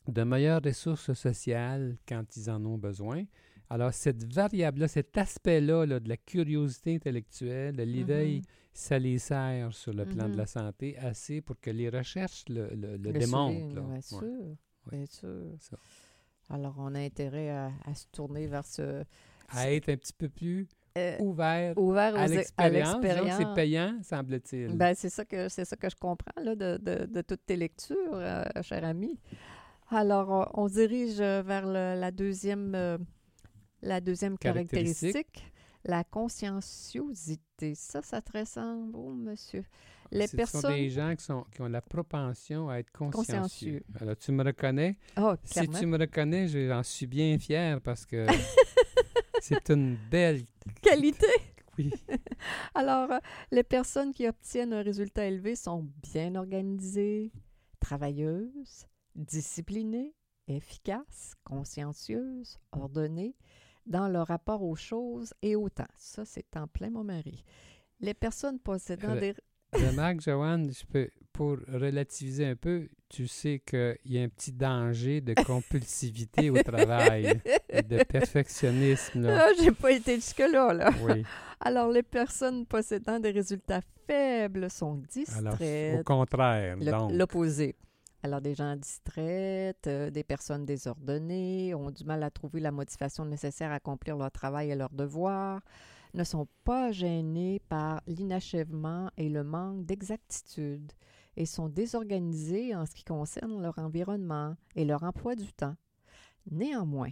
de 0.08 0.24
meilleures 0.24 0.62
ressources 0.64 1.14
sociales 1.14 1.98
quand 2.08 2.24
ils 2.38 2.50
en 2.50 2.64
ont 2.66 2.78
besoin. 2.78 3.26
Alors, 3.70 3.94
cette 3.94 4.24
variable-là, 4.34 4.88
cet 4.88 5.18
aspect-là 5.18 5.86
là, 5.86 6.00
de 6.00 6.08
la 6.10 6.18
curiosité 6.18 6.96
intellectuelle, 6.96 7.76
de 7.76 7.84
l'éveil, 7.84 8.38
Mhm. 8.38 8.44
ça 8.74 9.00
les 9.00 9.18
sert 9.18 9.74
sur 9.74 9.94
le 9.94 10.06
plan 10.06 10.26
de 10.26 10.32
Mhm. 10.34 10.38
la 10.38 10.46
santé 10.46 10.98
assez 10.98 11.42
pour 11.42 11.60
que 11.60 11.72
les 11.72 11.90
recherches 11.90 12.44
le, 12.50 12.68
le- 12.76 12.98
le 12.98 13.12
Le 13.12 13.14
démontrent. 13.14 13.54
souligne, 13.58 13.76
là. 13.76 13.82
Bien 13.82 13.94
Ouais. 13.96 14.02
sûr. 14.02 14.56
Bien 14.92 15.06
sûr. 15.08 15.44
Ça. 15.60 15.78
Alors, 16.50 16.76
on 16.78 16.94
a 16.94 17.00
intérêt 17.00 17.50
à, 17.50 17.72
à 17.86 17.96
se 17.96 18.06
tourner 18.12 18.46
vers 18.46 18.66
ce. 18.66 19.04
À 19.50 19.72
être 19.72 19.90
un 19.90 19.98
petit 19.98 20.14
peu 20.14 20.30
plus 20.30 20.68
euh, 20.98 21.18
ouvert 21.20 21.78
ouvert 21.78 22.14
aux- 22.14 22.18
à 22.18 22.28
l'expérience. 22.28 22.94
L'expérience. 23.02 23.38
c'est 23.40 23.54
payant, 23.56 24.00
semble-t-il. 24.04 24.78
Ben, 24.78 24.94
c'est 24.96 25.10
ça 25.10 25.26
que 25.26 25.50
ça 25.50 25.76
que 25.76 25.90
je 25.90 25.96
comprends 25.96 26.40
là, 26.42 26.56
de, 26.56 26.78
de- 26.78 27.06
de 27.06 27.22
toutes 27.22 27.46
tes 27.46 27.56
lectures, 27.58 28.14
euh, 28.14 28.44
cher 28.62 28.84
ami. 28.86 29.20
Alors, 29.90 30.52
on, 30.56 30.64
on 30.64 30.68
se 30.68 30.74
dirige 30.76 31.18
vers 31.18 31.66
le- 31.66 32.00
la 32.00 32.12
deuxième, 32.12 32.74
euh, 32.76 32.98
la 33.82 34.02
deuxième 34.02 34.38
Caractéristique. 34.38 35.14
caractéristique, 35.14 35.52
la 35.84 36.04
conscienciosité. 36.04 37.76
Ça, 37.76 38.02
ça 38.02 38.22
te 38.22 38.38
ressemble, 38.38 38.96
oh, 38.96 39.12
monsieur. 39.14 39.64
Les 40.12 40.26
Ce 40.28 40.32
sont 40.32 40.38
personnes. 40.38 40.74
des 40.76 40.90
gens 40.90 41.16
qui, 41.16 41.24
sont, 41.24 41.46
qui 41.52 41.62
ont 41.62 41.68
la 41.68 41.82
propension 41.82 42.70
à 42.70 42.78
être 42.80 42.92
consciencieux. 42.92 43.32
Consciencieux. 43.32 43.84
Alors, 44.00 44.16
tu 44.18 44.32
me 44.32 44.44
reconnais. 44.44 44.98
Oh, 45.18 45.34
Si 45.44 45.68
tu 45.68 45.86
me 45.86 45.98
reconnais, 45.98 46.48
je- 46.48 46.68
j'en 46.68 46.84
suis 46.84 47.08
bien 47.08 47.38
fier 47.40 47.82
parce 47.82 48.06
que 48.06 48.26
c'est 49.42 49.70
une 49.70 49.98
belle... 50.10 50.44
Qualité. 50.82 51.28
Oui. 51.78 51.92
Alors, 52.76 53.12
euh, 53.12 53.20
les 53.52 53.64
personnes 53.64 54.14
qui 54.14 54.28
obtiennent 54.28 54.74
un 54.74 54.82
résultat 54.84 55.26
élevé 55.26 55.56
sont 55.56 55.88
bien 56.04 56.36
organisées, 56.36 57.32
travailleuses, 57.80 58.86
disciplinées, 59.16 60.14
efficaces, 60.48 61.34
consciencieuses, 61.44 62.60
ordonnées 62.72 63.36
dans 63.86 64.08
leur 64.08 64.28
rapport 64.28 64.64
aux 64.64 64.76
choses 64.76 65.34
et 65.42 65.56
au 65.56 65.70
temps. 65.70 65.84
Ça, 65.96 66.26
c'est 66.26 66.56
en 66.58 66.68
plein 66.68 66.90
mon 66.90 67.04
mari. 67.04 67.44
Les 68.00 68.14
personnes 68.14 68.60
possédant 68.60 69.16
des... 69.16 69.36
Remarque, 69.74 70.22
Joanne, 70.22 70.72
je 70.72 70.86
peux, 70.86 71.10
pour 71.34 71.58
relativiser 71.68 72.46
un 72.46 72.56
peu, 72.56 72.88
tu 73.10 73.28
sais 73.28 73.62
qu'il 73.66 73.98
y 74.06 74.18
a 74.20 74.24
un 74.24 74.30
petit 74.30 74.54
danger 74.54 75.20
de 75.20 75.34
compulsivité 75.34 76.50
au 76.50 76.62
travail, 76.64 77.42
et 77.68 77.82
de 77.82 78.04
perfectionnisme. 78.10 79.24
Là. 79.24 79.50
J'ai 79.62 79.72
pas 79.72 79.92
été 79.92 80.16
jusque-là, 80.16 80.74
là. 80.74 80.92
Oui. 81.04 81.26
Alors, 81.60 81.90
les 81.90 82.04
personnes 82.04 82.66
possédant 82.66 83.20
des 83.20 83.32
résultats 83.32 83.82
faibles 84.08 84.70
sont 84.70 85.02
Alors, 85.38 85.54
au 85.54 85.58
distraites. 85.58 86.04
contraire. 86.06 86.78
L'opposé. 87.12 87.76
Alors, 88.26 88.42
des 88.42 88.56
gens 88.56 88.76
distraites, 88.76 89.86
euh, 89.86 90.10
des 90.10 90.24
personnes 90.24 90.66
désordonnées, 90.66 91.76
ont 91.76 91.92
du 91.92 92.04
mal 92.06 92.24
à 92.24 92.32
trouver 92.32 92.60
la 92.60 92.72
motivation 92.72 93.24
nécessaire 93.24 93.70
à 93.70 93.76
accomplir 93.76 94.18
leur 94.18 94.32
travail 94.32 94.72
et 94.72 94.76
leurs 94.76 94.90
devoirs, 94.90 95.62
ne 96.16 96.24
sont 96.24 96.48
pas 96.64 96.92
gênés 96.92 97.62
par 97.70 98.02
l'inachèvement 98.08 99.12
et 99.16 99.30
le 99.30 99.44
manque 99.44 99.86
d'exactitude 99.86 100.92
et 101.38 101.46
sont 101.46 101.70
désorganisés 101.70 102.76
en 102.76 102.88
ce 102.88 102.96
qui 102.96 103.04
concerne 103.04 103.62
leur 103.62 103.78
environnement 103.78 104.56
et 104.76 104.86
leur 104.86 105.04
emploi 105.04 105.36
du 105.36 105.54
temps. 105.54 105.76
Néanmoins, 106.50 107.12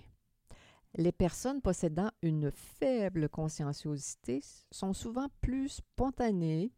les 0.95 1.11
personnes 1.11 1.61
possédant 1.61 2.09
une 2.23 2.49
faible 2.49 3.29
conscienciosité 3.29 4.41
sont 4.71 4.93
souvent 4.93 5.27
plus 5.41 5.69
spontanées 5.69 6.71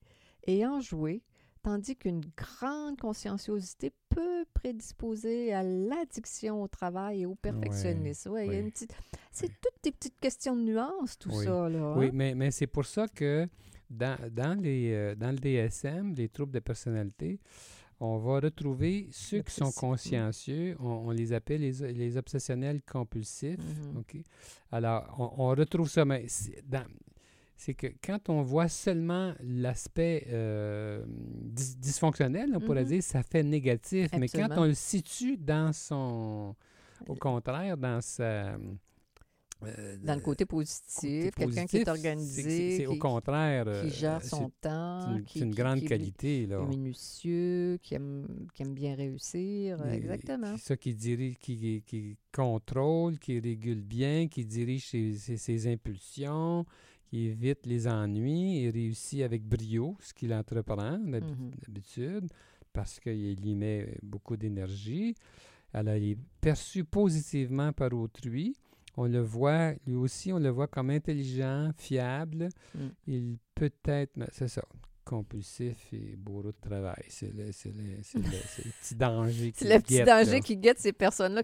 et 0.46 0.68
enjouées 0.68 1.24
tandis 1.66 1.96
qu'une 1.96 2.22
grande 2.38 3.00
conscienciosité 3.00 3.92
peut 4.10 4.46
prédisposer 4.54 5.52
à 5.52 5.64
l'addiction 5.64 6.62
au 6.62 6.68
travail 6.68 7.22
et 7.22 7.26
au 7.26 7.34
perfectionnisme. 7.34 8.30
Ouais, 8.34 8.48
oui. 8.48 8.70
petite... 8.70 8.96
C'est 9.32 9.48
Oui. 9.48 9.54
toutes 9.62 9.84
des 9.84 9.92
petites 9.92 10.20
questions 10.20 10.56
de 10.56 10.62
nuances, 10.62 11.18
tout 11.18 11.32
Oui. 11.34 11.44
ça. 11.46 11.68
Là, 11.68 11.96
Oui, 11.98 12.06
hein? 12.06 12.12
mais, 12.14 12.36
mais 12.36 12.52
c'est 12.52 12.68
pour 12.68 12.86
ça 12.86 13.08
que 13.08 13.48
dans, 13.90 14.16
dans, 14.32 14.60
les, 14.62 14.92
euh, 14.94 15.16
dans 15.16 15.32
le 15.32 15.38
DSM, 15.38 16.14
les 16.14 16.30
troubles 16.30 16.54
de 16.54 16.60
personnalité, 16.60 17.40
on 18.00 18.18
va 18.20 18.42
retrouver 18.42 19.08
ceux 19.12 19.42
qui 19.42 19.52
sont 19.54 19.66
précis- 19.72 19.78
mm. 19.78 19.90
consciencieux, 19.90 20.76
on, 20.80 21.08
on 21.08 21.12
les 21.12 21.34
appelle 21.34 21.62
les, 21.62 21.94
les 21.94 22.16
obsessionnels 22.18 22.82
compulsifs. 22.84 23.58
OK? 23.98 24.18
Alors, 24.72 25.16
on, 25.18 25.46
on 25.46 25.50
retrouve 25.50 25.90
ça, 25.90 26.06
mais 26.06 26.28
dans- 26.64 26.86
c'est 27.58 27.74
que 27.74 27.88
quand 28.04 28.30
on 28.30 28.42
voit 28.42 28.68
seulement 28.68 29.34
l'aspect 29.42 30.28
euh, 30.30 31.06
dys- 31.08 31.78
dysfonctionnel, 31.78 32.52
on 32.56 32.60
pourrait 32.60 32.84
Mhm. 32.84 32.90
dire, 32.90 33.04
ça 33.04 33.24
fait 33.24 33.44
négatif. 33.44 34.10
Mais 34.18 34.28
quand 34.28 34.50
on 34.58 34.66
le 34.66 34.74
situe 34.74 35.38
dans 35.38 35.72
son... 35.74 36.56
Au 37.08 37.16
contraire, 37.16 37.78
dans 37.78 38.00
sa... 38.02 38.58
euh, 39.64 39.98
Dans 40.04 40.16
le 40.16 40.22
côté 40.22 40.46
positif, 40.46 41.34
quelqu'un 41.36 41.66
qui 41.66 41.78
est 41.78 41.88
organisé, 41.88 42.78
c'est- 42.78 42.86
au 42.88 42.94
qui, 42.94 43.00
contraire. 43.00 43.64
qui 43.66 43.70
euh, 43.70 43.90
gère 43.90 44.24
son 44.24 44.52
temps, 44.62 45.18
c'est 45.28 45.40
une, 45.40 45.48
une 45.48 45.56
grande 45.56 45.80
qui 45.80 45.86
qualité. 45.86 46.46
Là. 46.46 46.58
qui 46.58 46.64
est 46.64 46.68
minutieux, 46.78 47.78
qui 47.82 47.96
aime, 47.96 48.48
qui 48.54 48.64
aime 48.64 48.74
bien 48.74 48.96
réussir. 48.96 49.86
Et- 49.88 49.96
Exactement. 49.96 50.56
C'est 50.58 50.64
ça 50.66 50.78
qui 50.78 50.94
dirige, 50.94 51.38
qui, 51.38 51.84
qui 51.86 52.18
contrôle, 52.34 53.18
qui 53.18 53.40
régule 53.40 53.82
bien, 53.82 54.28
qui 54.28 54.46
dirige 54.46 54.88
ses, 54.90 55.14
ses- 55.18 55.38
ses 55.38 55.68
impulsions, 55.72 56.66
qui 57.16 57.28
évite 57.28 57.66
les 57.66 57.88
ennuis 57.88 58.66
et 58.66 58.70
réussit 58.70 59.22
avec 59.22 59.42
brio 59.48 59.96
ce 60.02 60.14
qu'il 60.14 60.34
entreprend 60.34 61.00
Mhm. 61.00 61.52
d'habitude 61.66 62.28
parce 62.74 63.00
qu'il 63.00 63.46
y 63.48 63.56
met 63.56 63.98
beaucoup 64.04 64.36
d'énergie. 64.36 65.16
Alors, 65.72 65.96
il 65.96 66.12
est 66.12 66.18
perçu 66.42 66.84
positivement 66.84 67.72
par 67.72 67.94
autrui. 67.94 68.58
On 68.98 69.06
le 69.08 69.22
voit, 69.22 69.76
lui 69.88 69.96
aussi, 69.96 70.34
on 70.34 70.40
le 70.40 70.50
voit 70.50 70.68
comme 70.68 70.90
intelligent, 70.90 71.72
fiable. 71.78 72.50
Mm. 72.74 72.80
Il 73.08 73.38
peut 73.54 73.72
être, 73.86 74.20
c'est 74.34 74.50
ça, 74.50 74.64
compulsif 75.06 75.78
et 75.94 76.16
bourreau 76.18 76.52
de 76.52 76.56
travail. 76.60 77.04
C'est 77.08 77.34
le, 77.34 77.46
le- 77.46 77.52
le- 78.16 78.72
petit 78.82 78.96
danger 78.96 79.52
qui 79.54 79.64
C'est 79.66 79.74
le 79.76 79.82
petit 79.82 79.94
guette, 79.96 80.08
danger 80.08 80.32
là. 80.32 80.40
qui 80.42 80.58
guette 80.58 80.80
ces 80.80 80.92
personnes-là. 80.94 81.44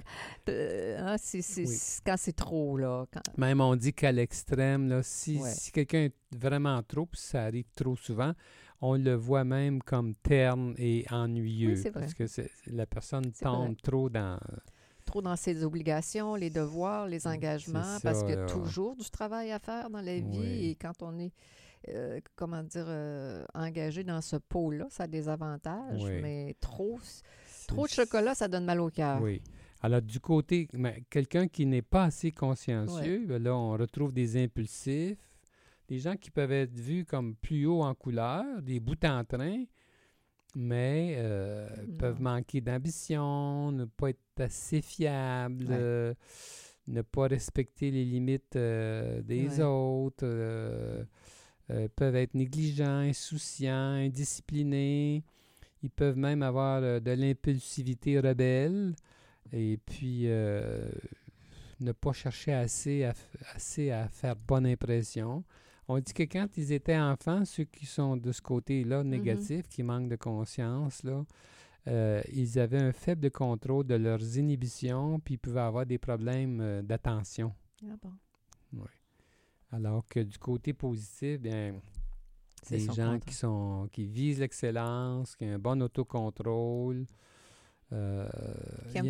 Euh, 0.50 0.98
hein, 1.00 1.16
Oui. 1.34 1.78
quand 2.06 2.16
c'est 2.18 2.36
trop, 2.36 2.78
là. 2.78 3.06
Quand- 3.14 3.38
Même 3.38 3.62
on 3.62 3.76
dit 3.76 3.94
qu'à 3.94 4.12
l'extrême, 4.12 4.90
là, 4.90 5.02
si, 5.04 5.38
Ouais. 5.38 5.50
si 5.52 5.72
quelqu'un 5.72 6.06
est 6.06 6.16
vraiment 6.36 6.82
trop, 6.84 7.06
puis 7.06 7.22
ça 7.22 7.44
arrive 7.44 7.66
trop 7.76 7.96
souvent, 7.96 8.34
on 8.82 8.96
le 8.98 9.14
voit 9.14 9.44
même 9.44 9.82
comme 9.84 10.16
terne 10.16 10.74
et 10.78 11.06
ennuyeux. 11.12 11.76
Oui, 11.76 11.78
c'est 11.82 11.92
vrai. 11.92 12.02
parce 12.02 12.14
que 12.16 12.42
la 12.68 12.86
personne 12.88 13.32
tombe 13.32 13.68
vrai. 13.68 13.76
trop 13.84 14.10
dans... 14.10 14.40
trop 15.06 15.22
dans 15.22 15.36
ses 15.36 15.64
obligations, 15.64 16.34
les 16.36 16.50
devoirs, 16.50 17.06
les 17.08 17.28
engagements, 17.28 17.84
ça, 17.84 18.00
parce 18.02 18.22
qu'il 18.24 18.32
y 18.32 18.38
a 18.38 18.46
toujours 18.48 18.96
du 18.96 19.08
travail 19.10 19.52
à 19.52 19.60
faire 19.60 19.90
dans 19.92 20.02
la 20.02 20.16
vie. 20.18 20.40
Oui. 20.40 20.66
Et 20.70 20.76
quand 20.76 21.04
on 21.04 21.20
est, 21.20 21.32
euh, 21.90 22.20
comment 22.36 22.64
dire, 22.64 22.86
euh, 22.88 23.44
engagé 23.54 24.04
dans 24.04 24.22
ce 24.22 24.36
pôle-là, 24.36 24.88
ça 24.90 25.04
a 25.04 25.08
des 25.08 25.28
avantages, 25.30 26.02
Oui. 26.04 26.22
mais 26.22 26.56
trop, 26.60 27.00
trop 27.68 27.86
de 27.86 27.92
chocolat, 27.92 28.36
ça 28.36 28.48
donne 28.48 28.66
mal 28.66 28.80
au 28.80 28.90
cœur. 28.90 29.22
Oui. 29.22 29.42
Alors, 29.82 30.02
du 30.02 30.20
côté, 30.20 30.68
quelqu'un 31.10 31.48
qui 31.48 31.66
n'est 31.66 31.82
pas 31.82 32.04
assez 32.04 32.32
consciencieux, 32.32 33.26
ben 33.28 33.42
là, 33.42 33.56
on 33.56 33.72
retrouve 33.72 34.14
des 34.14 34.42
impulsifs, 34.44 35.18
des 35.88 35.98
gens 35.98 36.16
qui 36.16 36.30
peuvent 36.30 36.52
être 36.52 36.74
vus 36.74 37.04
comme 37.04 37.36
plus 37.36 37.66
haut 37.66 37.82
en 37.82 37.96
couleur, 37.96 38.62
des 38.62 38.80
bouts 38.80 38.94
en 39.04 39.24
train, 39.26 39.64
mais 40.56 41.16
euh, 41.18 41.68
peuvent 41.98 42.22
manquer 42.22 42.62
d'ambition, 42.62 43.72
ne 43.72 43.86
pas 43.86 44.10
être 44.12 44.20
assez 44.40 44.82
fiables, 44.82 45.66
Ouais. 45.66 45.78
euh, 45.80 46.14
ne 46.88 47.02
pas 47.02 47.28
respecter 47.28 47.90
les 47.90 48.06
limites 48.06 48.56
euh, 48.56 49.22
des 49.24 49.60
Ouais. 49.60 49.64
autres. 49.66 50.26
Euh, 51.72 51.88
peuvent 51.96 52.16
être 52.16 52.34
négligents, 52.34 53.00
insouciants, 53.00 53.94
indisciplinés. 53.94 55.24
Ils 55.84 55.90
peuvent 55.90 56.18
même 56.18 56.44
avoir 56.44 56.82
euh, 56.84 57.00
de 57.00 57.12
l'impulsivité 57.12 58.20
rebelle 58.20 58.94
et 59.52 59.78
puis 59.86 60.24
euh, 60.26 60.90
ne 61.80 61.92
pas 61.92 62.14
chercher 62.14 62.54
assez 62.54 63.04
à, 63.04 63.14
assez 63.56 63.92
à 63.92 64.08
faire 64.08 64.36
bonne 64.36 64.66
impression. 64.66 65.44
On 65.88 66.00
dit 66.00 66.14
que 66.14 66.24
quand 66.24 66.48
ils 66.58 66.72
étaient 66.72 66.98
enfants, 66.98 67.44
ceux 67.44 67.66
qui 67.66 67.86
sont 67.86 68.16
de 68.16 68.32
ce 68.32 68.42
côté-là 68.42 69.04
négatif, 69.04 69.68
qui 69.68 69.84
manquent 69.84 70.10
de 70.10 70.16
conscience, 70.16 71.04
là, 71.04 71.26
euh, 71.88 72.22
ils 72.32 72.60
avaient 72.60 72.82
un 72.82 72.92
faible 72.92 73.32
contrôle 73.32 73.86
de 73.88 73.96
leurs 73.96 74.38
inhibitions, 74.38 75.20
puis 75.20 75.34
ils 75.34 75.38
pouvaient 75.38 75.62
avoir 75.62 75.86
des 75.86 75.98
problèmes 75.98 76.60
euh, 76.62 76.82
d'attention. 76.82 77.54
Ah 77.84 77.96
bon. 78.02 78.12
Alors 79.72 80.06
que 80.08 80.20
du 80.20 80.38
côté 80.38 80.74
positif, 80.74 81.40
bien, 81.40 81.76
C'est 82.64 82.78
des 82.78 82.94
gens 82.94 83.18
qui 83.20 83.34
sont 83.34 83.88
qui 83.92 84.06
visent 84.06 84.40
l'excellence, 84.40 85.36
qui 85.36 85.46
ont 85.46 85.54
un 85.54 85.60
bon 85.60 85.82
autocontrôle. 85.82 87.06
euh, 87.94 88.26
Qui 88.92 89.00
aime, 89.00 89.06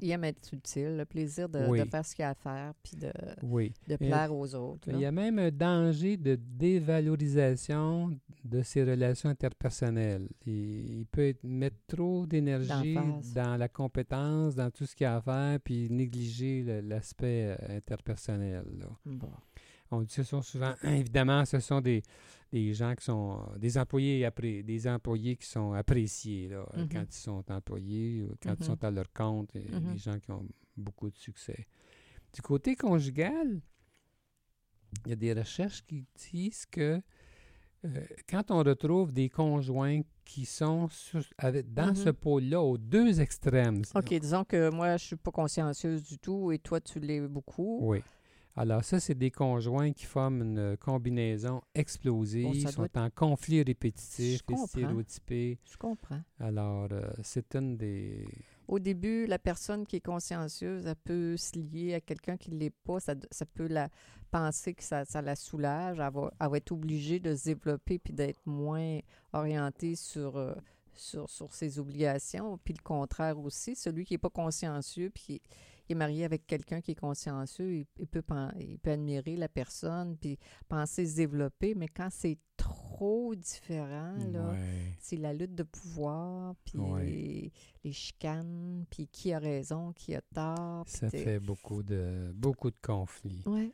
il 0.00 0.06
y 0.08 0.12
a- 0.12 0.14
aime 0.14 0.22
être 0.24 0.52
utile, 0.52 0.96
le 0.98 1.04
plaisir 1.04 1.48
de, 1.48 1.66
Oui. 1.66 1.80
de 1.80 1.84
faire 1.84 2.06
ce 2.06 2.14
qu'il 2.14 2.22
y 2.22 2.26
a 2.26 2.30
à 2.30 2.34
faire, 2.34 2.74
puis 2.80 2.96
de, 2.96 3.10
Oui. 3.42 3.72
de 3.88 3.96
plaire 3.96 4.32
aux 4.32 4.54
autres. 4.54 4.86
Il 4.86 4.92
là. 4.94 4.98
y 5.00 5.04
a 5.06 5.10
même 5.10 5.40
un 5.40 5.50
danger 5.50 6.16
de 6.16 6.36
dévalorisation 6.36 8.16
de 8.44 8.62
ses 8.62 8.84
relations 8.84 9.28
interpersonnelles. 9.30 10.28
Il, 10.46 11.00
il 11.00 11.06
peut 11.06 11.26
être- 11.28 11.42
mettre 11.42 11.76
trop 11.88 12.24
d'énergie 12.26 12.96
dans 13.34 13.56
la 13.56 13.68
compétence, 13.68 14.54
dans 14.54 14.70
tout 14.70 14.86
ce 14.86 14.94
qu'il 14.94 15.04
y 15.04 15.08
a 15.08 15.16
à 15.16 15.20
faire, 15.20 15.58
puis 15.60 15.90
négliger 15.90 16.82
l'aspect 16.82 17.56
euh, 17.60 17.76
interpersonnel. 17.78 18.64
là. 18.78 18.86
Bon. 19.06 19.30
On 19.90 20.00
dit 20.02 20.06
que 20.06 20.12
ce 20.14 20.22
sont 20.22 20.42
souvent, 20.42 20.74
évidemment, 20.84 21.44
ce 21.44 21.58
sont 21.60 21.80
des, 21.80 22.02
des 22.52 22.72
gens 22.74 22.94
qui 22.94 23.04
sont, 23.04 23.40
des 23.58 23.76
employés, 23.78 24.28
des 24.62 24.88
employés 24.88 25.36
qui 25.36 25.46
sont 25.46 25.72
appréciés 25.72 26.48
là, 26.48 26.64
Mhm. 26.76 26.88
quand 26.88 27.04
ils 27.08 27.12
sont 27.18 27.44
employés, 27.50 28.22
ou 28.22 28.34
quand 28.42 28.54
ils 28.58 28.64
sont 28.64 28.82
à 28.84 28.90
leur 28.90 29.12
compte, 29.12 29.54
et 29.56 29.60
des 29.92 29.98
gens 29.98 30.18
qui 30.18 30.30
ont 30.30 30.46
beaucoup 30.76 31.10
de 31.10 31.16
succès. 31.16 31.66
Du 32.32 32.40
côté 32.42 32.76
conjugal, 32.76 33.60
il 35.06 35.10
y 35.10 35.12
a 35.12 35.16
des 35.16 35.32
recherches 35.32 35.82
qui 35.86 36.04
disent 36.32 36.66
que 36.66 37.00
euh, 37.86 38.04
quand 38.28 38.50
on 38.50 38.58
retrouve 38.62 39.10
des 39.10 39.28
conjoints 39.30 40.02
qui 40.24 40.44
sont 40.44 40.88
sur- 40.90 41.24
avec- 41.38 41.72
dans 41.72 41.94
ce 41.94 42.10
pôle-là, 42.10 42.60
aux 42.60 42.76
deux 42.76 43.20
extrêmes, 43.20 43.82
OK, 43.94 44.14
disons 44.14 44.44
que 44.44 44.68
moi, 44.70 44.96
je 44.98 45.04
suis 45.06 45.16
pas 45.16 45.30
consciencieuse 45.30 46.02
du 46.04 46.18
tout 46.18 46.52
et 46.52 46.58
toi, 46.58 46.78
tu 46.80 47.00
l'es 47.00 47.26
beaucoup. 47.26 47.78
Oui. 47.80 48.02
Alors 48.60 48.84
ça, 48.84 49.00
c'est 49.00 49.14
des 49.14 49.30
conjoints 49.30 49.90
qui 49.92 50.04
forment 50.04 50.42
une 50.42 50.76
combinaison 50.76 51.62
explosive, 51.74 52.44
Bon, 52.44 52.60
ça 52.60 52.70
sont 52.70 52.98
en 52.98 53.08
conflit 53.08 53.62
répétitif 53.62 54.42
et 54.50 54.56
stéréotypés. 54.66 55.58
Je 55.64 55.78
comprends. 55.78 56.20
Alors, 56.38 56.88
euh, 56.92 57.10
c'est 57.22 57.54
une 57.56 57.78
des... 57.78 58.28
Au 58.68 58.78
début, 58.78 59.24
la 59.24 59.38
personne 59.38 59.86
qui 59.86 59.96
est 59.96 60.04
consciencieuse, 60.04 60.84
elle 60.84 60.94
peut 60.94 61.38
se 61.38 61.58
lier 61.58 61.94
à 61.94 62.02
quelqu'un 62.02 62.36
qui 62.36 62.50
ne 62.50 62.58
l'est 62.58 62.74
pas. 62.84 63.00
Ça, 63.00 63.14
ça 63.30 63.46
peut 63.46 63.66
la 63.66 63.88
penser 64.30 64.74
que 64.74 64.84
ça, 64.84 65.06
ça 65.06 65.22
la 65.22 65.36
soulage. 65.36 65.98
Elle 65.98 66.12
va, 66.12 66.30
elle 66.38 66.50
va 66.50 66.56
être 66.58 66.72
obligée 66.72 67.18
de 67.18 67.34
se 67.34 67.44
développer 67.44 67.98
puis 67.98 68.12
d'être 68.12 68.44
moins 68.44 68.98
orientée 69.32 69.96
sur, 69.96 70.36
euh, 70.36 70.52
sur, 70.94 71.30
sur 71.30 71.54
ses 71.54 71.78
obligations. 71.78 72.58
Puis 72.62 72.74
le 72.74 72.82
contraire 72.82 73.38
aussi, 73.38 73.74
celui 73.74 74.04
qui 74.04 74.12
n'est 74.12 74.18
pas 74.18 74.28
consciencieux 74.28 75.08
puis 75.08 75.40
est 75.92 75.96
marié 75.96 76.24
avec 76.24 76.46
quelqu'un 76.46 76.80
qui 76.80 76.92
est 76.92 76.94
consciencieux, 77.00 77.74
il, 77.74 77.86
il 77.98 78.06
peut, 78.06 78.22
il 78.58 78.78
peut 78.78 78.90
admirer 78.92 79.36
la 79.36 79.48
personne 79.48 80.16
puis 80.16 80.38
penser 80.68 81.06
se 81.06 81.16
développer. 81.16 81.74
Mais 81.74 81.88
quand 81.88 82.08
c'est 82.10 82.38
trop 82.56 83.34
différent, 83.34 84.14
là, 84.32 84.50
Ouais. 84.50 84.94
c'est 85.00 85.16
la 85.16 85.32
lutte 85.32 85.54
de 85.54 85.62
pouvoir, 85.62 86.54
puis 86.64 86.78
Ouais. 86.78 87.04
les, 87.04 87.52
les 87.84 87.92
chicanes, 87.92 88.84
puis 88.90 89.06
qui 89.08 89.32
a 89.32 89.38
raison, 89.38 89.92
qui 89.92 90.14
a 90.14 90.20
tort. 90.34 90.84
Ça 90.86 91.08
fait 91.10 91.40
beaucoup 91.40 91.82
de, 91.82 92.32
beaucoup 92.34 92.70
de 92.70 92.78
conflits. 92.82 93.42
Ouais. 93.46 93.70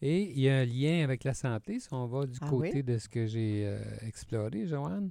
Et 0.00 0.22
il 0.30 0.40
y 0.40 0.48
a 0.48 0.58
un 0.58 0.64
lien 0.64 1.04
avec 1.04 1.24
la 1.24 1.34
santé, 1.34 1.78
si 1.78 1.88
on 1.92 2.06
va 2.06 2.26
du 2.26 2.38
Ah 2.40 2.48
côté 2.48 2.76
oui? 2.76 2.82
de 2.82 2.96
ce 2.98 3.08
que 3.08 3.26
j'ai 3.26 3.64
euh, 3.66 3.78
exploré, 4.06 4.66
Joanne, 4.66 5.10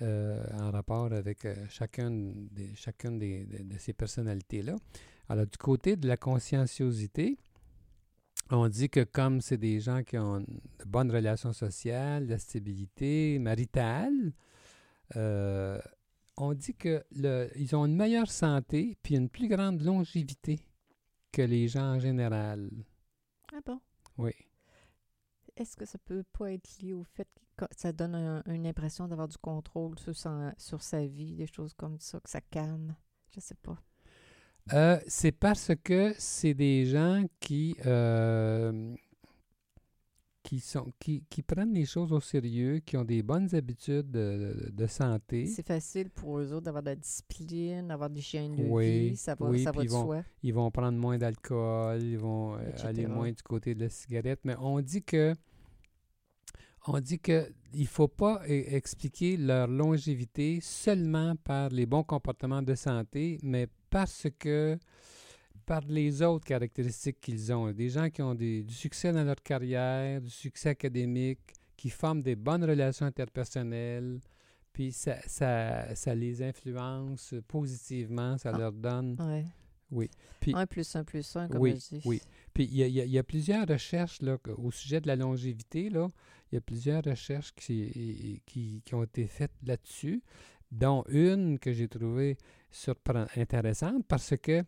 en 0.00 0.70
rapport 0.70 1.12
avec 1.12 1.44
euh, 1.44 1.54
chacune, 1.68 2.48
des, 2.50 2.74
chacune 2.74 3.18
des, 3.18 3.44
de, 3.44 3.62
de 3.62 3.78
ces 3.78 3.92
personnalités-là. 3.92 4.76
Alors, 5.28 5.46
du 5.46 5.56
côté 5.56 5.96
de 5.96 6.06
la 6.08 6.16
conscienciosité, 6.16 7.38
on 8.50 8.68
dit 8.68 8.90
que 8.90 9.04
comme 9.04 9.40
c'est 9.40 9.56
des 9.56 9.80
gens 9.80 10.02
qui 10.02 10.18
ont 10.18 10.40
de 10.40 10.84
bonnes 10.86 11.10
relations 11.10 11.52
sociales, 11.52 12.26
de 12.26 12.32
la 12.32 12.38
stabilité 12.38 13.38
maritale, 13.38 14.32
euh, 15.16 15.80
on 16.36 16.52
dit 16.52 16.74
que 16.74 17.04
le, 17.12 17.48
ils 17.56 17.74
ont 17.76 17.86
une 17.86 17.96
meilleure 17.96 18.30
santé 18.30 18.96
puis 19.02 19.14
une 19.14 19.28
plus 19.28 19.48
grande 19.48 19.80
longévité 19.82 20.60
que 21.32 21.42
les 21.42 21.68
gens 21.68 21.94
en 21.94 21.98
général. 21.98 22.70
Ah 23.52 23.60
bon? 23.64 23.80
Oui. 24.18 24.32
Est-ce 25.56 25.76
que 25.76 25.84
ça 25.84 25.98
peut 25.98 26.24
pas 26.36 26.52
être 26.52 26.78
lié 26.80 26.92
au 26.94 27.04
fait 27.04 27.28
que 27.56 27.64
ça 27.76 27.92
donne 27.92 28.14
un- 28.14 28.42
une 28.46 28.66
impression 28.66 29.06
d'avoir 29.06 29.28
du 29.28 29.38
contrôle 29.38 29.98
sur 29.98 30.16
sa, 30.16 30.52
sur 30.58 30.82
sa 30.82 31.06
vie, 31.06 31.34
des 31.36 31.46
choses 31.46 31.74
comme 31.74 31.98
ça, 32.00 32.18
que 32.20 32.28
ça 32.30 32.40
calme? 32.40 32.96
Je 33.34 33.40
sais 33.40 33.54
pas. 33.54 33.78
Euh, 34.72 34.98
c'est 35.06 35.32
parce 35.32 35.72
que 35.84 36.14
c'est 36.18 36.54
des 36.54 36.86
gens 36.86 37.24
qui, 37.38 37.76
euh, 37.84 38.94
qui, 40.54 40.60
sont, 40.60 40.92
qui, 41.00 41.24
qui 41.28 41.42
prennent 41.42 41.74
les 41.74 41.84
choses 41.84 42.12
au 42.12 42.20
sérieux, 42.20 42.78
qui 42.78 42.96
ont 42.96 43.04
des 43.04 43.22
bonnes 43.22 43.52
habitudes 43.54 44.10
de, 44.10 44.70
de 44.72 44.86
santé. 44.86 45.46
C'est 45.46 45.66
facile 45.66 46.10
pour 46.10 46.38
eux 46.38 46.52
autres 46.52 46.62
d'avoir 46.66 46.82
de 46.82 46.90
la 46.90 46.96
discipline, 46.96 47.88
d'avoir 47.88 48.08
des 48.10 48.20
chiens 48.20 48.48
de 48.48 48.62
Oui, 48.62 49.10
vie, 49.10 49.16
ça 49.16 49.34
va, 49.34 49.46
oui, 49.46 49.62
ça 49.64 49.72
va 49.72 49.82
ils 49.82 49.86
de 49.86 49.92
vont- 49.92 50.04
soi. 50.04 50.22
Ils 50.42 50.54
vont 50.54 50.70
prendre 50.70 50.96
moins 50.98 51.18
d'alcool, 51.18 52.02
ils 52.02 52.18
vont 52.18 52.54
euh, 52.54 52.68
Etc. 52.68 52.86
aller 52.86 53.06
moins 53.06 53.30
du 53.32 53.42
côté 53.42 53.74
de 53.74 53.80
la 53.80 53.88
cigarette. 53.88 54.40
Mais 54.44 54.54
on 54.60 54.80
dit 54.80 55.02
que 55.02 55.34
on 56.86 57.00
dit 57.00 57.18
que 57.18 57.50
il 57.72 57.86
faut 57.86 58.08
pas 58.08 58.42
e- 58.46 58.74
expliquer 58.76 59.36
leur 59.36 59.66
longévité 59.66 60.60
seulement 60.62 61.34
par 61.36 61.70
les 61.70 61.86
bons 61.86 62.04
comportements 62.04 62.62
de 62.62 62.74
santé, 62.74 63.38
mais 63.42 63.66
parce 63.90 64.26
que 64.38 64.78
par 65.64 65.80
les 65.88 66.22
autres 66.22 66.44
caractéristiques 66.44 67.20
qu'ils 67.20 67.52
ont. 67.52 67.70
Des 67.72 67.88
gens 67.88 68.10
qui 68.10 68.22
ont 68.22 68.34
des- 68.34 68.62
du 68.62 68.74
succès 68.74 69.12
dans 69.12 69.24
leur 69.24 69.42
carrière, 69.42 70.20
du 70.20 70.30
succès 70.30 70.70
académique, 70.70 71.40
qui 71.76 71.90
forment 71.90 72.22
des 72.22 72.36
bonnes 72.36 72.64
relations 72.64 73.06
interpersonnelles, 73.06 74.20
puis 74.72 74.92
ça, 74.92 75.16
ça, 75.26 75.94
ça 75.94 76.14
les 76.14 76.42
influence 76.42 77.34
positivement, 77.48 78.36
ça 78.38 78.50
Ah. 78.54 78.58
leur 78.58 78.72
donne... 78.72 79.16
Ouais. 79.20 79.44
Oui. 79.90 80.10
Puis- 80.40 80.52
un 80.56 80.66
plus 80.66 80.96
un 80.96 81.04
plus 81.04 81.36
un, 81.36 81.46
comme 81.46 81.60
Oui, 81.60 81.72
je 81.90 81.96
dis. 81.96 82.02
oui. 82.04 82.20
Puis 82.52 82.64
il 82.64 82.74
y 82.74 83.00
y 83.00 83.08
y 83.10 83.18
a 83.18 83.22
plusieurs 83.22 83.66
recherches 83.68 84.22
là, 84.22 84.38
au 84.56 84.70
sujet 84.72 85.00
de 85.00 85.06
la 85.06 85.14
longévité. 85.14 85.88
Là, 85.90 86.08
il 86.50 86.54
y 86.56 86.58
a 86.58 86.60
plusieurs 86.60 87.02
recherches 87.04 87.52
qui, 87.54 88.42
qui, 88.46 88.82
qui 88.84 88.94
ont 88.94 89.04
été 89.04 89.26
faites 89.28 89.52
là-dessus, 89.64 90.22
dont 90.72 91.04
une 91.08 91.58
que 91.60 91.72
j'ai 91.72 91.86
trouvée 91.86 92.36
intéressante 93.36 94.04
parce 94.06 94.36
que 94.36 94.62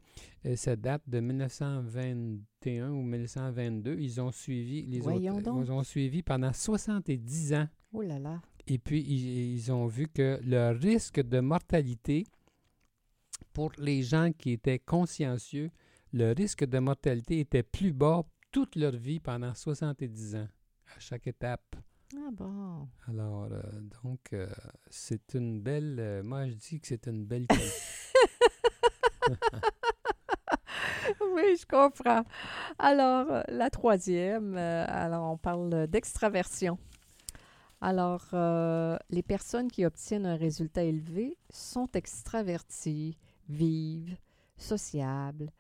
euh, 0.45 0.57
ça 0.57 0.77
date 0.77 1.03
de 1.07 1.21
1921 1.21 2.91
ou 2.91 3.03
1922. 3.03 3.97
Ils 3.99 4.21
ont 4.21 4.33
suivi 4.33 4.83
les 4.83 5.01
Voyons 5.01 5.35
autres, 5.35 5.43
donc. 5.43 5.65
ils 5.65 5.73
ont 5.73 5.83
suivi 5.83 6.23
pendant 6.23 6.53
70 6.53 7.55
ans. 7.55 7.69
Oh 7.93 8.03
là 8.03 8.19
là. 8.19 8.41
Et 8.67 8.79
puis, 8.79 9.01
ils, 9.03 9.55
ils 9.55 9.73
ont 9.73 9.87
vu 9.87 10.09
que 10.09 10.41
le 10.43 10.71
risque 10.71 11.21
de 11.21 11.41
mortalité 11.41 12.25
pour 13.53 13.73
les 13.79 14.03
gens 14.03 14.33
qui 14.33 14.53
étaient 14.53 14.79
consciencieux, 14.79 15.71
le 16.13 16.33
risque 16.33 16.65
de 16.65 16.79
mortalité 16.79 17.41
était 17.41 17.63
plus 17.63 17.93
bas 17.93 18.23
toute 18.51 18.77
leur 18.77 18.97
vie 18.97 19.21
pendant 19.21 19.55
70 19.55 20.37
ans, 20.37 20.49
à 20.97 20.99
chaque 20.99 21.27
étape. 21.27 21.77
Ah 22.15 22.31
bon. 22.33 22.89
Alors, 23.09 23.49
euh, 23.51 23.61
donc, 24.05 24.33
euh, 24.33 24.49
c'est 24.89 25.35
une 25.35 25.61
belle... 25.61 25.97
euh, 25.99 26.23
moi, 26.23 26.47
je 26.47 26.55
dis 26.55 26.81
que 26.81 26.87
c'est 26.87 27.07
une 27.09 27.25
belle... 27.25 27.47
qualité. 27.49 27.73
oui, 31.35 31.57
je 31.61 31.67
comprends. 31.67 32.25
Alors, 32.79 33.31
euh, 33.31 33.43
la 33.49 33.71
troisième, 33.71 34.57
euh, 34.57 34.85
alors 34.89 35.33
on 35.33 35.37
parle 35.37 35.87
d'extraversion. 35.89 36.79
Alors, 37.81 38.27
euh, 38.33 38.97
les 39.11 39.23
personnes 39.23 39.71
qui 39.71 39.85
obtiennent 39.85 40.27
un 40.27 40.37
résultat 40.37 40.85
élevé 40.85 41.37
sont 41.51 41.89
extraverties, 41.93 43.19
vives, 43.49 44.17
sociables, 44.57 45.51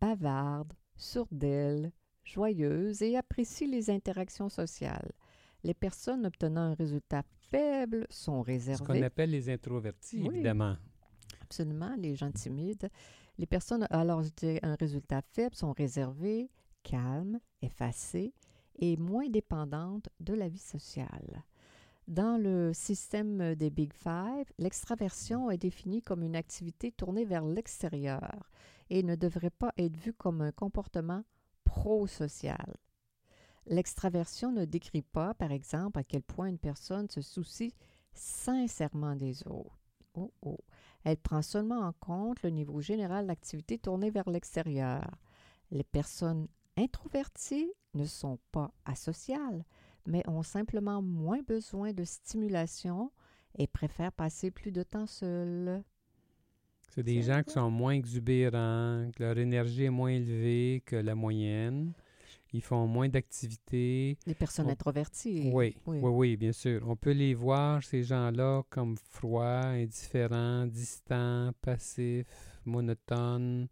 bavardes, 0.00 0.72
sourdelles, 0.96 1.92
joyeuses 2.24 3.02
et 3.02 3.16
apprécient 3.16 3.68
les 3.68 3.90
interactions 3.90 4.48
sociales. 4.48 5.12
Les 5.64 5.74
personnes 5.74 6.24
obtenant 6.26 6.60
un 6.60 6.74
résultat 6.74 7.22
faible 7.50 8.06
sont 8.10 8.32
ce 8.32 8.36
qu'on 8.36 8.42
réservées. 8.42 9.02
appelle 9.04 9.30
les 9.30 9.50
introvertis, 9.50 10.20
Oui. 10.22 10.34
évidemment. 10.36 10.76
Absolument, 11.42 11.94
les 11.98 12.14
gens 12.14 12.30
timides. 12.30 12.88
Les 13.38 13.46
personnes, 13.46 13.86
alors 13.90 14.22
je 14.22 14.30
dirais 14.30 14.60
un 14.62 14.74
résultat 14.74 15.20
faible, 15.22 15.54
sont 15.54 15.72
réservées, 15.72 16.50
calmes, 16.82 17.40
effacées 17.62 18.32
et 18.78 18.96
moins 18.96 19.28
dépendante 19.28 20.08
de 20.20 20.34
la 20.34 20.48
vie 20.48 20.58
sociale. 20.58 21.42
Dans 22.06 22.40
le 22.40 22.72
système 22.72 23.54
des 23.54 23.70
Big 23.70 23.92
Five, 23.92 24.46
l'extraversion 24.58 25.50
est 25.50 25.58
définie 25.58 26.02
comme 26.02 26.22
une 26.22 26.36
activité 26.36 26.90
tournée 26.92 27.24
vers 27.24 27.44
l'extérieur 27.44 28.48
et 28.90 29.02
ne 29.02 29.14
devrait 29.14 29.50
pas 29.50 29.72
être 29.76 29.96
vue 29.96 30.14
comme 30.14 30.40
un 30.40 30.52
comportement 30.52 31.22
pro-social. 31.64 32.74
L'extraversion 33.68 34.50
ne 34.50 34.64
décrit 34.64 35.02
pas, 35.02 35.34
par 35.34 35.52
exemple, 35.52 35.98
à 35.98 36.04
quel 36.04 36.22
point 36.22 36.46
une 36.46 36.58
personne 36.58 37.08
se 37.10 37.20
soucie 37.20 37.74
sincèrement 38.14 39.14
des 39.14 39.46
autres. 39.46 39.78
Oh, 40.14 40.32
oh. 40.42 40.58
Elle 41.04 41.18
prend 41.18 41.42
seulement 41.42 41.80
en 41.80 41.92
compte 41.92 42.42
le 42.42 42.50
niveau 42.50 42.80
général 42.80 43.26
d'activité 43.26 43.78
tournée 43.78 44.10
vers 44.10 44.28
l'extérieur. 44.28 45.04
Les 45.70 45.84
personnes 45.84 46.48
introverties 46.76 47.70
ne 47.94 48.06
sont 48.06 48.38
pas 48.52 48.72
asociales, 48.86 49.64
mais 50.06 50.26
ont 50.28 50.42
simplement 50.42 51.02
moins 51.02 51.42
besoin 51.42 51.92
de 51.92 52.04
stimulation 52.04 53.12
et 53.58 53.66
préfèrent 53.66 54.12
passer 54.12 54.50
plus 54.50 54.72
de 54.72 54.82
temps 54.82 55.06
seules. 55.06 55.82
C'est 56.88 57.02
des 57.02 57.22
gens 57.22 57.42
qui 57.42 57.52
sont 57.52 57.70
moins 57.70 57.92
exubérants, 57.92 59.10
que 59.14 59.22
leur 59.22 59.38
énergie 59.38 59.84
est 59.84 59.90
moins 59.90 60.10
élevée 60.10 60.82
que 60.86 60.96
la 60.96 61.14
moyenne. 61.14 61.92
Ils 62.52 62.62
font 62.62 62.86
moins 62.86 63.08
d'activités. 63.10 64.16
Les 64.26 64.34
personnes 64.34 64.66
On- 64.66 64.70
introverties. 64.70 65.50
Oui, 65.52 65.76
oui. 65.86 65.98
oui, 66.02 66.10
oui, 66.10 66.36
bien 66.36 66.52
sûr. 66.52 66.82
On 66.88 66.96
peut 66.96 67.12
les 67.12 67.34
voir, 67.34 67.82
ces 67.82 68.02
gens-là, 68.02 68.62
comme 68.70 68.96
froids, 68.96 69.66
indifférents, 69.66 70.66
distants, 70.66 71.50
passifs, 71.60 72.26
monotones, 72.64 73.68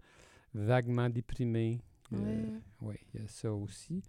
vaguement 0.52 1.08
déprimés. 1.08 1.80
Euh, 2.12 2.58
oui, 2.82 2.96
il 3.14 3.20
y 3.20 3.24
a 3.24 3.28
ça 3.28 3.52
aussi. 3.52 4.02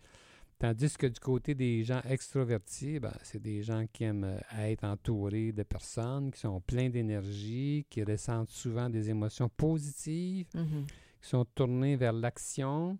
Tandis 0.59 0.97
que 0.97 1.05
du 1.07 1.19
côté 1.19 1.53
des 1.53 1.83
gens 1.83 2.01
extrovertis, 2.09 2.99
ben, 2.99 3.13
c'est 3.23 3.41
des 3.41 3.61
gens 3.61 3.85
qui 3.93 4.03
aiment 4.05 4.23
euh, 4.23 4.39
être 4.57 4.83
entourés 4.83 5.51
de 5.51 5.61
personnes, 5.63 6.31
qui 6.31 6.39
sont 6.39 6.59
pleins 6.61 6.89
d'énergie, 6.89 7.85
qui 7.89 8.03
ressentent 8.03 8.49
souvent 8.49 8.89
des 8.89 9.09
émotions 9.09 9.49
positives, 9.49 10.47
Mhm, 10.55 10.85
qui 11.21 11.29
sont 11.29 11.45
tournés 11.45 11.95
vers 11.95 12.11
l'action, 12.13 12.97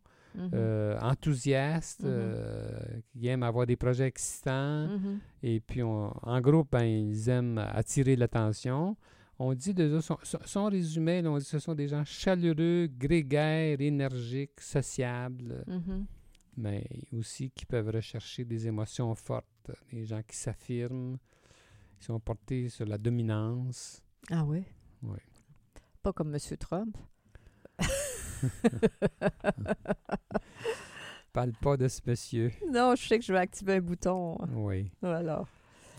euh, 0.53 0.97
enthousiastes, 1.01 2.03
euh, 2.03 2.79
qui 3.11 3.27
aiment 3.27 3.43
avoir 3.43 3.65
des 3.65 3.75
projets 3.75 4.07
excitants. 4.07 4.87
mhm. 4.87 5.19
Et 5.43 5.59
puis, 5.59 5.81
on- 5.83 6.11
en 6.21 6.41
groupe, 6.41 6.69
ben, 6.71 6.83
ils 6.83 7.29
aiment 7.29 7.57
attirer 7.57 8.15
l'attention. 8.15 8.95
On 9.39 9.53
dit 9.53 9.73
de 9.73 9.99
son, 9.99 10.17
son- 10.23 10.65
résumé, 10.65 11.21
là, 11.21 11.29
on 11.31 11.37
dit 11.37 11.43
que 11.43 11.49
ce 11.51 11.59
sont 11.59 11.75
des 11.75 11.87
gens 11.87 12.03
chaleureux, 12.05 12.87
grégaires, 12.87 13.79
énergiques, 13.79 14.59
sociables, 14.59 15.63
mais 16.55 16.83
aussi 17.13 17.51
qui 17.51 17.65
peuvent 17.65 17.89
rechercher 17.89 18.43
des 18.45 18.67
émotions 18.67 19.13
fortes. 19.13 19.45
Des 19.91 20.05
gens 20.05 20.21
qui 20.27 20.35
s'affirment, 20.35 21.17
qui 21.99 22.05
sont 22.05 22.19
portés 22.19 22.69
sur 22.69 22.85
la 22.85 22.97
dominance. 22.97 24.01
Ah 24.31 24.43
oui? 24.43 24.63
Oui. 25.03 25.19
Pas 26.01 26.13
comme 26.13 26.33
M. 26.33 26.39
Trump. 26.57 26.97
Parle 31.33 31.51
pas 31.61 31.77
de 31.77 31.87
ce 31.87 32.01
monsieur. 32.05 32.51
Non, 32.71 32.95
je 32.95 33.07
sais 33.07 33.19
que 33.19 33.25
je 33.25 33.31
vais 33.31 33.39
activer 33.39 33.73
un 33.75 33.81
bouton. 33.81 34.37
Oui. 34.53 34.89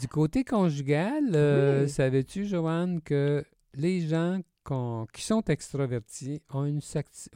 Du 0.00 0.08
côté 0.08 0.44
conjugal, 0.44 1.24
euh, 1.34 1.82
Oui. 1.84 1.88
savais-tu, 1.88 2.44
Joanne, 2.46 3.00
que 3.00 3.44
les 3.74 4.00
gens 4.00 4.40
qui 5.12 5.22
sont 5.22 5.42
extravertis 5.44 6.42
ont 6.52 6.64
une, 6.66 6.80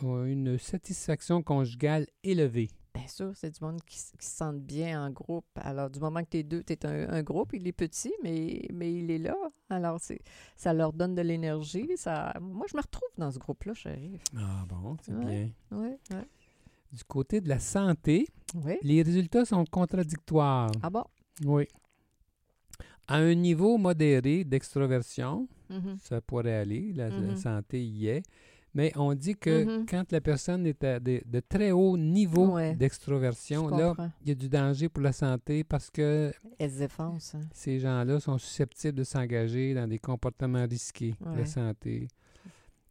ont 0.03 0.25
une 0.25 0.59
satisfaction 0.59 1.43
conjugale 1.43 2.07
élevée? 2.23 2.69
Bien 3.03 3.09
sûr, 3.09 3.33
c'est 3.35 3.51
du 3.51 3.65
monde 3.65 3.81
qui, 3.85 3.97
qui 3.97 4.27
se 4.27 4.37
sentent 4.37 4.61
bien 4.63 5.05
en 5.05 5.11
groupe. 5.11 5.45
Alors, 5.57 5.91
du 5.91 5.99
moment 5.99 6.23
que 6.23 6.29
tu 6.31 6.37
es 6.39 6.43
deux, 6.45 6.63
tu 6.63 6.73
es 6.75 6.87
un, 6.87 7.09
un 7.11 7.23
groupe, 7.25 7.53
il 7.53 7.67
est 7.67 7.73
petit, 7.73 8.13
mais, 8.23 8.69
mais 8.73 8.95
il 8.95 9.11
est 9.11 9.19
là. 9.19 9.35
Alors, 9.69 9.99
c'est, 10.01 10.21
ça 10.57 10.73
leur 10.73 10.93
donne 10.93 11.17
de 11.17 11.23
l'énergie. 11.23 11.89
Ça, 11.97 12.33
moi, 12.41 12.67
je 12.71 12.77
me 12.77 12.81
retrouve 12.83 13.09
dans 13.19 13.33
ce 13.33 13.41
groupe-là, 13.41 13.75
chérie. 13.75 14.21
Ah 14.37 14.65
bon, 14.69 14.97
c'est 15.03 15.13
Ouais. 15.15 15.25
bien. 15.25 15.51
Oui, 15.73 15.89
oui. 16.13 16.17
Du 16.93 17.03
côté 17.05 17.41
de 17.41 17.49
la 17.49 17.59
santé, 17.59 18.29
Oui. 18.55 18.75
les 18.83 19.03
résultats 19.03 19.45
sont 19.45 19.65
contradictoires. 19.65 20.71
Ah 20.83 20.91
bon? 20.91 21.05
Oui. 21.45 21.67
À 23.09 23.17
un 23.17 23.35
niveau 23.35 23.79
modéré 23.79 24.45
d'extroversion, 24.45 25.49
Mhm. 25.71 25.97
ça 25.99 26.21
pourrait 26.21 26.55
aller, 26.55 26.93
la, 26.93 27.09
la 27.09 27.17
Mhm. 27.33 27.37
santé 27.37 27.83
y 27.85 28.07
est, 28.07 28.23
mais 28.75 28.93
on 28.97 29.15
dit 29.15 29.35
que 29.37 29.65
Mhm. 29.81 29.87
quand 29.87 30.11
la 30.13 30.21
personne 30.21 30.67
est 30.67 30.83
à 30.85 30.99
de, 31.01 31.21
de 31.25 31.41
très 31.41 31.71
haut 31.73 31.97
niveau 31.97 32.55
Ouais. 32.55 32.75
d'extroversion, 32.75 33.69
là, 33.69 33.95
il 34.23 34.29
y 34.29 34.33
a 34.33 34.35
du 34.35 34.49
danger 34.49 34.89
pour 34.89 35.03
la 35.03 35.13
santé 35.13 35.65
parce 35.65 35.91
que 35.91 36.33
Elle 36.59 36.71
se 36.71 36.79
défonce. 36.79 37.35
hein. 37.35 37.41
ces 37.53 37.79
gens-là 37.81 38.21
sont 38.21 38.39
susceptibles 38.39 38.99
de 38.99 39.05
s'engager 39.05 39.75
dans 39.75 39.87
des 39.89 39.99
comportements 39.99 40.67
risqués 40.67 41.15
de 41.21 41.29
Ouais. 41.31 41.37
la 41.39 41.47
santé, 41.47 42.09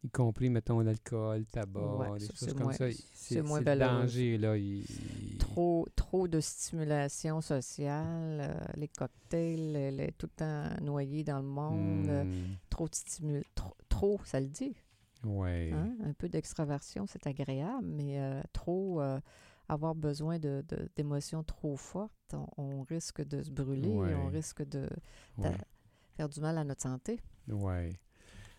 y 0.04 0.08
compris, 0.10 0.50
mettons, 0.50 0.80
l'alcool, 0.80 1.38
le 1.40 1.44
tabac, 1.44 1.80
Ouais, 1.80 2.18
des 2.18 2.26
ça, 2.26 2.32
choses 2.34 2.54
comme 2.54 2.62
moins- 2.64 2.72
ça. 2.72 2.90
c'est 2.90 3.04
C'est 3.14 3.42
moins 3.42 3.60
c'est 3.64 3.74
le 3.74 3.80
danger, 3.80 4.36
là. 4.38 4.56
il- 4.56 4.80
il- 4.80 5.38
Trop, 5.38 5.86
trop 5.94 6.26
de 6.26 6.40
stimulation 6.40 7.40
sociale, 7.40 8.40
euh, 8.40 8.54
les 8.76 8.88
cocktails, 8.88 10.12
tout 10.18 10.26
le 10.26 10.36
temps 10.36 10.64
noyé 10.84 11.22
dans 11.24 11.38
le 11.38 11.44
monde, 11.46 12.08
euh, 12.08 12.24
Hmm, 12.24 12.56
trop 12.68 12.88
de 12.88 12.94
stimul... 12.94 13.44
Trop, 13.54 13.74
trop, 13.88 14.20
ça 14.24 14.40
le 14.40 14.46
dit. 14.46 14.74
Ouais. 15.24 15.70
Hein? 15.72 15.94
Un 16.04 16.12
peu 16.12 16.28
d'extraversion, 16.28 17.06
c'est 17.06 17.26
agréable, 17.26 17.86
mais 17.86 18.20
euh, 18.20 18.40
trop 18.52 19.00
euh, 19.00 19.20
avoir 19.68 19.94
besoin 19.94 20.38
de, 20.38 20.64
de- 20.68 20.88
d'émotions 20.96 21.42
trop 21.44 21.76
fortes, 21.76 22.34
on, 22.34 22.46
on 22.56 22.82
risque 22.82 23.22
de 23.26 23.42
se 23.42 23.50
brûler, 23.50 23.88
Ouais. 23.88 24.14
on 24.14 24.26
risque 24.28 24.62
de 24.68 24.88
ouais. 25.38 25.56
faire 26.16 26.28
du 26.28 26.40
mal 26.40 26.58
à 26.58 26.64
notre 26.64 26.82
santé. 26.82 27.20
Ouais. 27.48 27.90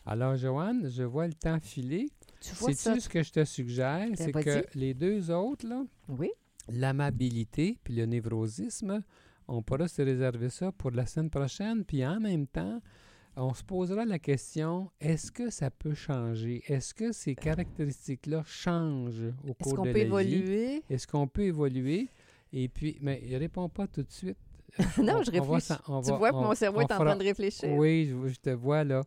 Alors, 0.06 0.36
Joanne, 0.36 0.89
je 0.89 1.04
vois 1.04 1.28
le 1.28 1.34
temps 1.34 1.60
filer. 1.60 2.10
Tu 2.41 2.54
vois 2.56 2.73
ça? 2.73 2.91
Sais-tu 2.91 3.02
ce 3.02 3.10
que 3.10 3.23
je 3.23 3.32
te 3.32 3.45
suggère? 3.45 4.08
Ben, 4.10 4.15
C'est 4.17 4.32
que 4.34 4.65
les 4.78 4.93
deux 4.93 5.32
autres, 5.32 5.65
là, 5.67 5.84
Oui? 6.10 6.30
l'amabilité 6.69 7.78
puis 7.84 7.95
le 7.95 8.06
névrosisme, 8.06 9.02
on 9.47 9.62
pourra 9.62 9.88
se 9.88 10.02
réserver 10.02 10.49
ça 10.49 10.71
pour 10.73 10.91
la 10.91 11.06
semaine 11.06 11.30
prochaine. 11.30 11.84
Puis 11.86 12.06
en 12.06 12.19
même 12.19 12.47
temps, 12.47 12.82
on 13.36 13.54
se 13.54 13.63
posera 13.63 14.06
la 14.06 14.19
question, 14.19 14.91
est-ce 15.02 15.32
que 15.32 15.50
ça 15.50 15.72
peut 15.72 15.93
changer? 15.96 16.63
Est-ce 16.67 16.93
que 16.93 17.12
ces 17.12 17.36
caractéristiques-là 17.36 18.43
changent 18.46 19.34
au 19.43 19.50
Est-ce 19.52 19.63
cours 19.69 19.76
qu'on 19.78 19.86
de 19.86 19.91
peut 19.91 19.98
la 20.04 20.24
vie? 20.24 20.34
évoluer? 20.36 20.84
Est-ce 20.89 21.08
qu'on 21.08 21.28
peut 21.28 21.43
évoluer? 21.43 22.08
Et 22.52 22.67
puis, 22.69 22.98
mais 23.02 23.22
il 23.26 23.36
répond 23.38 23.67
pas 23.69 23.88
tout 23.88 24.04
de 24.04 24.12
suite. 24.12 24.38
non, 24.98 25.17
On- 25.17 25.24
je 25.24 25.32
va 25.32 25.39
réfléchis. 25.41 25.74
Tu 25.86 25.91
va- 26.12 26.17
vois 26.17 26.30
que 26.32 26.36
on- 26.36 26.41
mon 26.43 26.56
cerveau 26.56 26.82
est 26.82 26.86
en 26.86 26.98
fera- 26.98 27.06
train 27.06 27.15
de 27.15 27.24
réfléchir. 27.24 27.69
Oui, 27.74 28.08
je, 28.10 28.28
je 28.34 28.39
te 28.39 28.50
vois 28.52 28.84
là. 28.84 29.02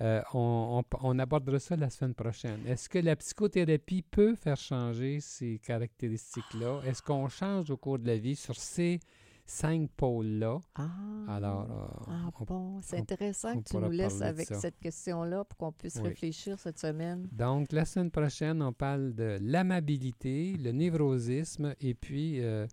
Euh, 0.00 0.20
on, 0.34 0.82
on- 0.92 0.96
on 1.02 1.18
abordera 1.18 1.58
ça 1.60 1.76
la 1.76 1.90
semaine 1.90 2.14
prochaine. 2.14 2.58
Est-ce 2.66 2.88
que 2.88 2.98
la 2.98 3.14
psychothérapie 3.16 4.02
peut 4.02 4.34
faire 4.34 4.56
changer 4.56 5.20
ces 5.20 5.58
caractéristiques-là? 5.60 6.80
Est-ce 6.86 7.02
qu'on 7.02 7.28
change 7.28 7.70
au 7.70 7.76
cours 7.76 7.98
de 7.98 8.06
la 8.06 8.16
vie 8.16 8.34
sur 8.36 8.56
ces 8.56 8.98
cinq 9.44 9.90
pôles-là? 9.96 10.58
Ah, 10.74 10.88
Alors, 11.28 11.70
euh, 11.70 12.04
ah 12.08 12.30
on- 12.40 12.44
bon, 12.44 12.80
c'est 12.82 12.98
intéressant 12.98 13.54
on 13.56 13.62
que 13.62 13.68
tu 13.68 13.76
nous 13.76 13.90
laisses 13.90 14.22
avec 14.22 14.46
cette 14.48 14.78
question-là 14.78 15.44
pour 15.44 15.58
qu'on 15.58 15.72
puisse 15.72 15.96
Oui. 15.96 16.08
réfléchir 16.08 16.58
cette 16.58 16.78
semaine. 16.78 17.28
donc, 17.32 17.72
la 17.72 17.84
semaine 17.84 18.10
prochaine, 18.10 18.62
on 18.62 18.72
parle 18.72 19.14
de 19.14 19.38
l'amabilité, 19.42 20.54
le 20.56 20.72
névrosisme 20.72 21.74
et 21.80 21.94
puis 21.94 22.40
euh, 22.40 22.66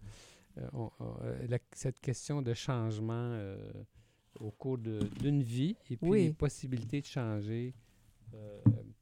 euh, 0.58 0.68
on- 0.74 0.90
on- 1.00 1.16
la- 1.48 1.58
cette 1.74 2.00
question 2.00 2.42
de 2.42 2.54
changement 2.54 3.14
euh, 3.34 3.58
au 4.40 4.52
cours 4.52 4.78
de- 4.78 5.00
d'une 5.20 5.44
vie 5.44 5.76
et 5.90 5.98
puis 5.98 6.10
Oui. 6.10 6.24
les 6.26 6.34
possibilités 6.34 7.02
de 7.02 7.06
changer 7.08 7.74